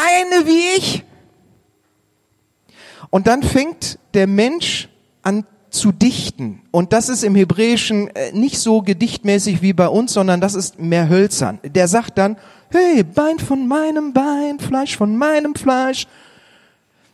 eine 0.00 0.46
wie 0.46 0.78
ich. 0.78 1.04
Und 3.10 3.26
dann 3.26 3.42
fängt 3.42 3.98
der 4.14 4.26
Mensch 4.26 4.88
an 5.22 5.44
zu 5.70 5.92
dichten. 5.92 6.62
Und 6.70 6.92
das 6.92 7.08
ist 7.08 7.22
im 7.22 7.34
Hebräischen 7.34 8.08
äh, 8.14 8.32
nicht 8.32 8.58
so 8.58 8.82
gedichtmäßig 8.82 9.62
wie 9.62 9.72
bei 9.72 9.88
uns, 9.88 10.12
sondern 10.12 10.40
das 10.40 10.54
ist 10.54 10.78
mehr 10.78 11.08
hölzern. 11.08 11.60
Der 11.64 11.88
sagt 11.88 12.18
dann, 12.18 12.36
hey, 12.70 13.04
Bein 13.04 13.38
von 13.38 13.66
meinem 13.68 14.12
Bein, 14.12 14.58
Fleisch 14.58 14.96
von 14.96 15.16
meinem 15.16 15.54
Fleisch. 15.54 16.06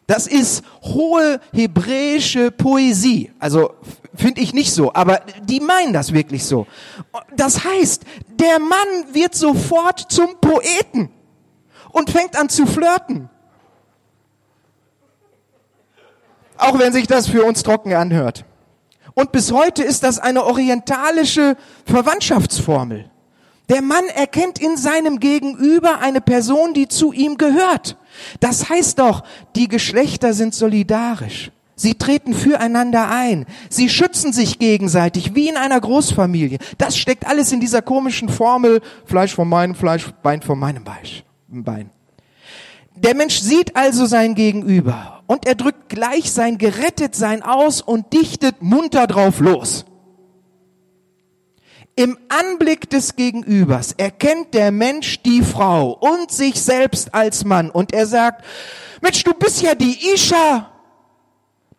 Das 0.06 0.26
ist 0.26 0.64
hohe 0.82 1.40
hebräische 1.52 2.50
Poesie. 2.50 3.30
Also 3.38 3.74
finde 4.14 4.40
ich 4.40 4.54
nicht 4.54 4.72
so, 4.72 4.94
aber 4.94 5.20
die 5.42 5.60
meinen 5.60 5.92
das 5.92 6.12
wirklich 6.12 6.44
so. 6.44 6.66
Das 7.36 7.64
heißt, 7.64 8.04
der 8.38 8.58
Mann 8.60 9.12
wird 9.14 9.34
sofort 9.34 10.00
zum 10.10 10.36
Poeten 10.40 11.10
und 11.96 12.10
fängt 12.10 12.38
an 12.38 12.50
zu 12.50 12.66
flirten. 12.66 13.30
Auch 16.58 16.78
wenn 16.78 16.92
sich 16.92 17.06
das 17.06 17.26
für 17.26 17.42
uns 17.42 17.62
trocken 17.62 17.94
anhört. 17.94 18.44
Und 19.14 19.32
bis 19.32 19.50
heute 19.50 19.82
ist 19.82 20.02
das 20.02 20.18
eine 20.18 20.44
orientalische 20.44 21.56
Verwandtschaftsformel. 21.86 23.10
Der 23.70 23.80
Mann 23.80 24.04
erkennt 24.14 24.58
in 24.58 24.76
seinem 24.76 25.20
Gegenüber 25.20 26.00
eine 26.00 26.20
Person, 26.20 26.74
die 26.74 26.86
zu 26.86 27.12
ihm 27.12 27.38
gehört. 27.38 27.96
Das 28.40 28.68
heißt 28.68 28.98
doch, 28.98 29.24
die 29.56 29.68
Geschlechter 29.68 30.34
sind 30.34 30.54
solidarisch. 30.54 31.50
Sie 31.76 31.94
treten 31.94 32.34
füreinander 32.34 33.08
ein. 33.08 33.46
Sie 33.70 33.88
schützen 33.88 34.34
sich 34.34 34.58
gegenseitig, 34.58 35.34
wie 35.34 35.48
in 35.48 35.56
einer 35.56 35.80
Großfamilie. 35.80 36.58
Das 36.76 36.98
steckt 36.98 37.26
alles 37.26 37.52
in 37.52 37.60
dieser 37.60 37.80
komischen 37.80 38.28
Formel, 38.28 38.82
Fleisch 39.06 39.34
von 39.34 39.48
meinem 39.48 39.74
Fleisch, 39.74 40.12
Bein 40.22 40.42
von 40.42 40.58
meinem 40.58 40.84
Bein. 41.48 41.90
Der 42.96 43.14
Mensch 43.14 43.40
sieht 43.40 43.76
also 43.76 44.06
sein 44.06 44.34
Gegenüber 44.34 45.22
und 45.26 45.46
er 45.46 45.54
drückt 45.54 45.90
gleich 45.90 46.32
sein 46.32 46.56
Gerettetsein 46.56 47.42
aus 47.42 47.82
und 47.82 48.12
dichtet 48.12 48.62
munter 48.62 49.06
drauf 49.06 49.40
los. 49.40 49.84
Im 51.94 52.18
Anblick 52.28 52.90
des 52.90 53.16
Gegenübers 53.16 53.92
erkennt 53.92 54.54
der 54.54 54.70
Mensch 54.70 55.22
die 55.22 55.42
Frau 55.42 55.92
und 55.92 56.30
sich 56.30 56.60
selbst 56.60 57.14
als 57.14 57.44
Mann 57.44 57.70
und 57.70 57.92
er 57.92 58.06
sagt, 58.06 58.44
Mensch, 59.00 59.22
du 59.24 59.32
bist 59.34 59.62
ja 59.62 59.74
die 59.74 59.98
Isha, 60.14 60.70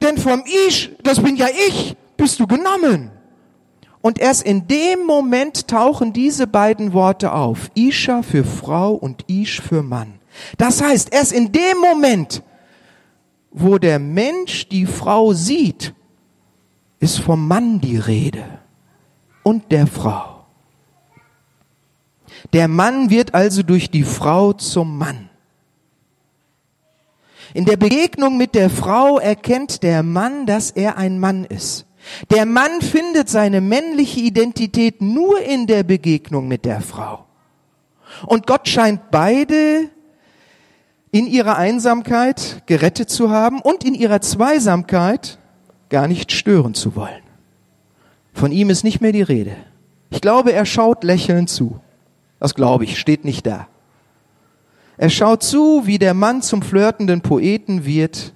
denn 0.02 0.18
vom 0.18 0.44
Ish, 0.68 0.92
das 1.04 1.22
bin 1.22 1.36
ja 1.36 1.48
ich, 1.68 1.96
bist 2.16 2.40
du 2.40 2.48
genommen. 2.48 3.12
Und 4.08 4.20
erst 4.20 4.44
in 4.44 4.70
dem 4.70 5.06
Moment 5.06 5.68
tauchen 5.68 6.14
diese 6.14 6.48
beiden 6.48 6.94
Worte 6.94 7.34
auf. 7.34 7.70
Isha 7.76 8.22
für 8.22 8.46
Frau 8.46 8.94
und 8.94 9.26
Ish 9.28 9.60
für 9.60 9.84
Mann. 9.84 10.22
Das 10.58 10.82
heißt, 10.82 11.14
erst 11.14 11.34
in 11.34 11.52
dem 11.52 11.78
Moment, 11.82 12.42
wo 13.52 13.78
der 13.78 14.00
Mensch 14.00 14.70
die 14.70 14.86
Frau 14.86 15.34
sieht, 15.34 15.94
ist 17.02 17.20
vom 17.20 17.50
Mann 17.50 17.82
die 17.82 17.98
Rede 17.98 18.46
und 19.44 19.74
der 19.74 19.88
Frau. 19.88 20.46
Der 22.54 22.70
Mann 22.70 23.10
wird 23.10 23.34
also 23.34 23.62
durch 23.62 23.92
die 23.92 24.04
Frau 24.04 24.54
zum 24.54 24.98
Mann. 24.98 25.30
In 27.54 27.66
der 27.66 27.76
Begegnung 27.76 28.38
mit 28.38 28.56
der 28.56 28.70
Frau 28.70 29.20
erkennt 29.20 29.84
der 29.84 30.02
Mann, 30.02 30.46
dass 30.46 30.72
er 30.72 30.96
ein 30.96 31.20
Mann 31.20 31.44
ist. 31.44 31.87
Der 32.32 32.46
Mann 32.46 32.82
findet 32.82 33.30
seine 33.30 33.62
männliche 33.62 34.20
Identität 34.20 35.02
nur 35.02 35.42
in 35.42 35.68
der 35.68 35.84
Begegnung 35.84 36.48
mit 36.48 36.66
der 36.66 36.82
Frau. 36.82 37.26
Und 38.26 38.48
Gott 38.48 38.68
scheint 38.68 39.12
beide 39.12 39.90
in 41.12 41.28
ihrer 41.28 41.58
Einsamkeit 41.58 42.64
gerettet 42.66 43.10
zu 43.10 43.30
haben 43.30 43.62
und 43.62 43.84
in 43.84 43.94
ihrer 43.94 44.22
Zweisamkeit 44.22 45.40
gar 45.90 46.08
nicht 46.08 46.32
stören 46.32 46.74
zu 46.74 46.96
wollen. 46.96 47.24
Von 48.34 48.52
ihm 48.52 48.70
ist 48.70 48.84
nicht 48.84 49.02
mehr 49.02 49.12
die 49.12 49.22
Rede. 49.22 49.56
Ich 50.10 50.22
glaube, 50.22 50.54
er 50.54 50.66
schaut 50.66 51.04
lächelnd 51.04 51.50
zu. 51.50 51.80
Das 52.40 52.54
glaube 52.54 52.84
ich, 52.84 53.00
steht 53.00 53.26
nicht 53.26 53.48
da. 53.48 53.68
Er 54.98 55.10
schaut 55.10 55.44
zu, 55.44 55.86
wie 55.86 56.00
der 56.00 56.14
Mann 56.14 56.42
zum 56.42 56.62
flirtenden 56.62 57.22
Poeten 57.22 57.86
wird. 57.86 58.34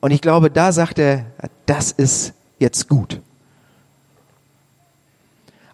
Und 0.00 0.10
ich 0.10 0.20
glaube, 0.20 0.50
da 0.50 0.72
sagt 0.72 0.98
er, 0.98 1.26
das 1.66 1.92
ist 1.92 2.34
jetzt 2.62 2.88
gut. 2.88 3.20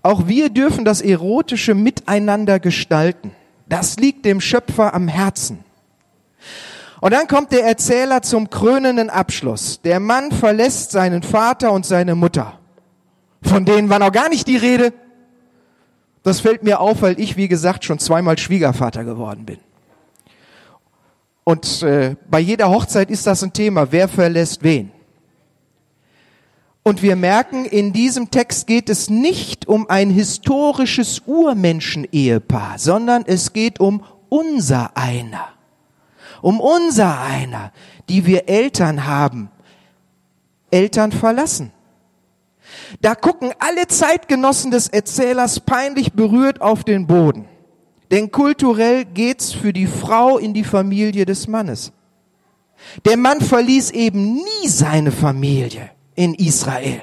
Auch 0.02 0.26
wir 0.26 0.48
dürfen 0.48 0.84
das 0.84 1.00
erotische 1.00 1.74
Miteinander 1.74 2.58
gestalten. 2.58 3.30
Das 3.68 3.96
liegt 3.96 4.24
dem 4.24 4.40
Schöpfer 4.40 4.94
am 4.94 5.06
Herzen. 5.06 5.64
Und 7.00 7.12
dann 7.12 7.28
kommt 7.28 7.52
der 7.52 7.64
Erzähler 7.64 8.22
zum 8.22 8.50
krönenden 8.50 9.10
Abschluss. 9.10 9.80
Der 9.82 10.00
Mann 10.00 10.32
verlässt 10.32 10.90
seinen 10.90 11.22
Vater 11.22 11.72
und 11.72 11.86
seine 11.86 12.14
Mutter. 12.14 12.58
Von 13.42 13.64
denen 13.64 13.88
war 13.88 14.00
noch 14.00 14.10
gar 14.10 14.28
nicht 14.28 14.48
die 14.48 14.56
Rede. 14.56 14.92
Das 16.24 16.40
fällt 16.40 16.64
mir 16.64 16.80
auf, 16.80 17.02
weil 17.02 17.20
ich, 17.20 17.36
wie 17.36 17.46
gesagt, 17.46 17.84
schon 17.84 17.98
zweimal 17.98 18.36
Schwiegervater 18.36 19.04
geworden 19.04 19.44
bin. 19.44 19.58
Und 21.44 21.82
äh, 21.82 22.16
bei 22.28 22.40
jeder 22.40 22.68
Hochzeit 22.68 23.10
ist 23.10 23.26
das 23.26 23.42
ein 23.42 23.52
Thema. 23.52 23.92
Wer 23.92 24.08
verlässt 24.08 24.62
wen? 24.62 24.90
Und 26.88 27.02
wir 27.02 27.16
merken, 27.16 27.66
in 27.66 27.92
diesem 27.92 28.30
Text 28.30 28.66
geht 28.66 28.88
es 28.88 29.10
nicht 29.10 29.68
um 29.68 29.90
ein 29.90 30.08
historisches 30.08 31.20
Urmenschen-Ehepaar, 31.26 32.78
sondern 32.78 33.24
es 33.26 33.52
geht 33.52 33.78
um 33.78 34.02
unser 34.30 34.96
einer 34.96 35.50
um 36.40 36.60
unser 36.60 37.20
einer, 37.20 37.72
die 38.08 38.24
wir 38.24 38.48
Eltern 38.48 39.04
haben, 39.04 39.50
Eltern 40.70 41.12
verlassen. 41.12 41.72
Da 43.02 43.14
gucken 43.14 43.52
alle 43.58 43.86
Zeitgenossen 43.86 44.70
des 44.70 44.88
Erzählers 44.88 45.60
peinlich 45.60 46.14
berührt 46.14 46.62
auf 46.62 46.84
den 46.84 47.06
Boden. 47.06 47.44
Denn 48.10 48.30
kulturell 48.30 49.04
geht's 49.04 49.52
für 49.52 49.74
die 49.74 49.88
Frau 49.88 50.38
in 50.38 50.54
die 50.54 50.64
Familie 50.64 51.26
des 51.26 51.48
Mannes. 51.48 51.92
Der 53.04 53.18
Mann 53.18 53.42
verließ 53.42 53.90
eben 53.90 54.36
nie 54.36 54.68
seine 54.68 55.12
Familie 55.12 55.90
in 56.18 56.34
Israel. 56.34 57.00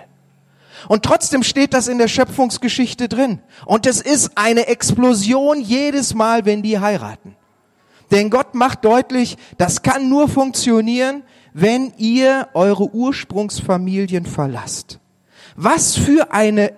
Und 0.90 1.04
trotzdem 1.04 1.42
steht 1.42 1.74
das 1.74 1.88
in 1.88 1.98
der 1.98 2.10
Schöpfungsgeschichte 2.10 3.08
drin. 3.08 3.40
Und 3.66 3.88
es 3.88 4.02
ist 4.02 4.32
eine 4.36 4.68
Explosion 4.68 5.62
jedes 5.62 6.14
Mal, 6.14 6.46
wenn 6.46 6.62
die 6.62 6.80
heiraten. 6.80 7.36
Denn 8.12 8.30
Gott 8.30 8.54
macht 8.54 8.84
deutlich, 8.84 9.38
das 9.58 9.82
kann 9.82 10.10
nur 10.10 10.28
funktionieren, 10.28 11.24
wenn 11.54 11.94
ihr 11.98 12.50
eure 12.54 12.94
Ursprungsfamilien 12.94 14.26
verlasst. 14.26 15.00
Was 15.56 15.96
für 15.96 16.34
eine 16.34 16.74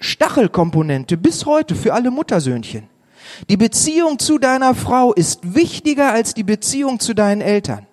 Stachelkomponente 0.00 1.16
bis 1.16 1.46
heute 1.46 1.76
für 1.76 1.94
alle 1.94 2.10
Muttersöhnchen. 2.10 2.88
Die 3.48 3.56
Beziehung 3.56 4.18
zu 4.18 4.38
deiner 4.38 4.74
Frau 4.74 5.14
ist 5.14 5.54
wichtiger 5.54 6.12
als 6.12 6.34
die 6.34 6.42
Beziehung 6.42 7.00
zu 7.00 7.14
deinen 7.14 7.40
Eltern. 7.40 7.86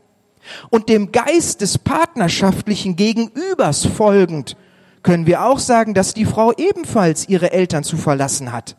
Und 0.69 0.89
dem 0.89 1.11
Geist 1.11 1.61
des 1.61 1.77
partnerschaftlichen 1.77 2.95
Gegenübers 2.95 3.85
folgend 3.85 4.57
können 5.03 5.25
wir 5.25 5.45
auch 5.45 5.59
sagen, 5.59 5.93
dass 5.93 6.13
die 6.13 6.25
Frau 6.25 6.53
ebenfalls 6.53 7.27
ihre 7.27 7.51
Eltern 7.51 7.83
zu 7.83 7.97
verlassen 7.97 8.51
hat. 8.51 8.75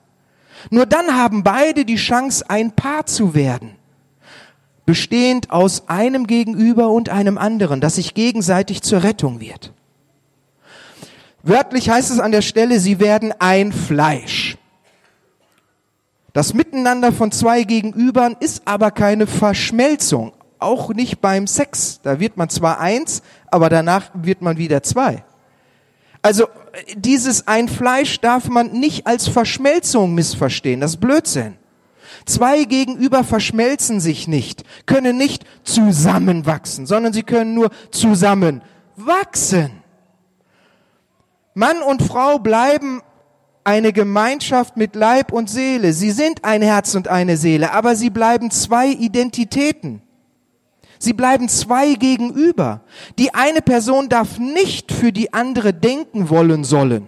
Nur 0.70 0.86
dann 0.86 1.16
haben 1.16 1.42
beide 1.42 1.84
die 1.84 1.96
Chance, 1.96 2.48
ein 2.48 2.72
Paar 2.72 3.06
zu 3.06 3.34
werden. 3.34 3.76
Bestehend 4.86 5.50
aus 5.50 5.88
einem 5.88 6.26
Gegenüber 6.26 6.90
und 6.90 7.08
einem 7.08 7.38
anderen, 7.38 7.80
das 7.80 7.96
sich 7.96 8.14
gegenseitig 8.14 8.82
zur 8.82 9.02
Rettung 9.02 9.40
wird. 9.40 9.72
Wörtlich 11.42 11.90
heißt 11.90 12.10
es 12.10 12.20
an 12.20 12.32
der 12.32 12.42
Stelle, 12.42 12.78
sie 12.78 13.00
werden 13.00 13.32
ein 13.38 13.72
Fleisch. 13.72 14.56
Das 16.32 16.54
Miteinander 16.54 17.12
von 17.12 17.30
zwei 17.30 17.64
Gegenübern 17.64 18.36
ist 18.38 18.62
aber 18.64 18.90
keine 18.90 19.26
Verschmelzung, 19.26 20.32
auch 20.62 20.90
nicht 20.94 21.20
beim 21.20 21.46
Sex. 21.46 22.00
Da 22.02 22.20
wird 22.20 22.36
man 22.36 22.48
zwar 22.48 22.80
eins, 22.80 23.22
aber 23.50 23.68
danach 23.68 24.10
wird 24.14 24.42
man 24.42 24.56
wieder 24.56 24.82
zwei. 24.82 25.24
Also 26.22 26.46
dieses 26.94 27.48
ein 27.48 27.68
Fleisch 27.68 28.20
darf 28.20 28.48
man 28.48 28.72
nicht 28.72 29.06
als 29.06 29.28
Verschmelzung 29.28 30.14
missverstehen. 30.14 30.80
Das 30.80 30.92
ist 30.92 31.00
Blödsinn. 31.00 31.56
Zwei 32.24 32.64
Gegenüber 32.64 33.24
verschmelzen 33.24 33.98
sich 33.98 34.28
nicht, 34.28 34.62
können 34.86 35.16
nicht 35.16 35.44
zusammenwachsen, 35.64 36.86
sondern 36.86 37.12
sie 37.12 37.24
können 37.24 37.54
nur 37.54 37.70
zusammenwachsen. 37.90 39.82
Mann 41.54 41.82
und 41.82 42.02
Frau 42.02 42.38
bleiben 42.38 43.02
eine 43.64 43.92
Gemeinschaft 43.92 44.76
mit 44.76 44.94
Leib 44.94 45.32
und 45.32 45.50
Seele. 45.50 45.92
Sie 45.92 46.10
sind 46.10 46.44
ein 46.44 46.62
Herz 46.62 46.94
und 46.94 47.08
eine 47.08 47.36
Seele, 47.36 47.72
aber 47.72 47.96
sie 47.96 48.10
bleiben 48.10 48.50
zwei 48.50 48.88
Identitäten. 48.88 50.02
Sie 51.02 51.14
bleiben 51.14 51.48
zwei 51.48 51.94
gegenüber. 51.94 52.82
Die 53.18 53.34
eine 53.34 53.60
Person 53.60 54.08
darf 54.08 54.38
nicht 54.38 54.92
für 54.92 55.10
die 55.10 55.32
andere 55.32 55.74
denken 55.74 56.30
wollen 56.30 56.62
sollen. 56.62 57.06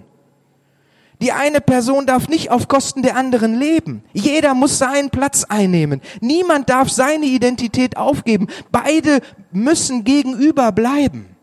Die 1.22 1.30
eine 1.30 1.60
Person 1.60 2.04
darf 2.04 2.26
nicht 2.28 2.50
auf 2.50 2.66
Kosten 2.66 3.02
der 3.02 3.16
anderen 3.16 3.56
leben. 3.56 4.02
Jeder 4.12 4.54
muss 4.54 4.78
seinen 4.78 5.10
Platz 5.10 5.44
einnehmen. 5.44 6.00
Niemand 6.20 6.70
darf 6.70 6.90
seine 6.90 7.26
Identität 7.26 7.96
aufgeben. 7.96 8.48
Beide 8.72 9.20
müssen 9.52 10.02
gegenüber 10.02 10.72
bleiben. 10.72 11.36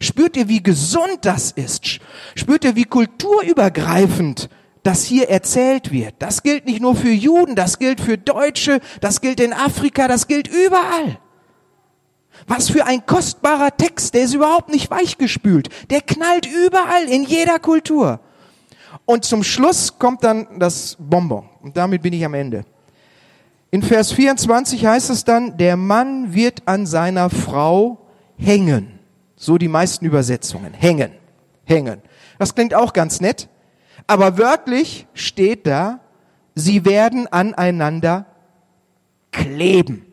Spürt 0.00 0.36
ihr, 0.36 0.48
wie 0.48 0.64
gesund 0.64 1.18
das 1.22 1.52
ist? 1.52 2.00
Spürt 2.34 2.64
ihr, 2.64 2.74
wie 2.74 2.86
kulturübergreifend 2.86 4.50
das 4.82 5.04
hier 5.04 5.30
erzählt 5.30 5.92
wird? 5.92 6.16
Das 6.18 6.42
gilt 6.42 6.66
nicht 6.66 6.80
nur 6.80 6.96
für 6.96 7.12
Juden, 7.12 7.54
das 7.54 7.78
gilt 7.78 8.00
für 8.00 8.18
Deutsche, 8.18 8.80
das 9.00 9.20
gilt 9.20 9.38
in 9.38 9.52
Afrika, 9.52 10.08
das 10.08 10.26
gilt 10.26 10.48
überall. 10.48 11.20
Was 12.46 12.70
für 12.70 12.84
ein 12.84 13.06
kostbarer 13.06 13.76
Text, 13.76 14.14
der 14.14 14.22
ist 14.22 14.34
überhaupt 14.34 14.68
nicht 14.68 14.90
weichgespült. 14.90 15.68
Der 15.90 16.00
knallt 16.00 16.46
überall, 16.46 17.04
in 17.04 17.24
jeder 17.24 17.58
Kultur. 17.58 18.20
Und 19.06 19.24
zum 19.24 19.42
Schluss 19.42 19.98
kommt 19.98 20.24
dann 20.24 20.46
das 20.58 20.96
Bonbon. 20.98 21.48
Und 21.62 21.76
damit 21.76 22.02
bin 22.02 22.12
ich 22.12 22.24
am 22.24 22.34
Ende. 22.34 22.64
In 23.70 23.82
Vers 23.82 24.12
24 24.12 24.86
heißt 24.86 25.10
es 25.10 25.24
dann, 25.24 25.56
der 25.56 25.76
Mann 25.76 26.32
wird 26.32 26.62
an 26.66 26.86
seiner 26.86 27.28
Frau 27.28 28.06
hängen. 28.36 29.00
So 29.36 29.58
die 29.58 29.68
meisten 29.68 30.04
Übersetzungen. 30.06 30.72
Hängen. 30.74 31.12
Hängen. 31.64 32.02
Das 32.38 32.54
klingt 32.54 32.74
auch 32.74 32.92
ganz 32.92 33.20
nett. 33.20 33.48
Aber 34.06 34.38
wörtlich 34.38 35.06
steht 35.14 35.66
da, 35.66 36.00
sie 36.54 36.84
werden 36.84 37.26
aneinander 37.26 38.26
kleben. 39.32 40.06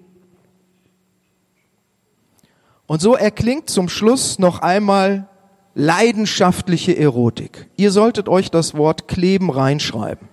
Und 2.91 2.99
so 2.99 3.15
erklingt 3.15 3.69
zum 3.69 3.87
Schluss 3.87 4.37
noch 4.37 4.59
einmal 4.59 5.29
leidenschaftliche 5.75 6.97
Erotik. 6.97 7.69
Ihr 7.77 7.89
solltet 7.89 8.27
euch 8.27 8.51
das 8.51 8.75
Wort 8.75 9.07
kleben 9.07 9.49
reinschreiben. 9.49 10.27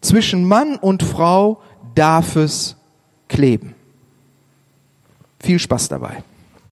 Zwischen 0.00 0.46
Mann 0.46 0.76
und 0.76 1.02
Frau 1.02 1.60
darf 1.96 2.36
es 2.36 2.76
kleben. 3.26 3.74
Viel 5.40 5.58
Spaß 5.58 5.88
dabei. 5.88 6.22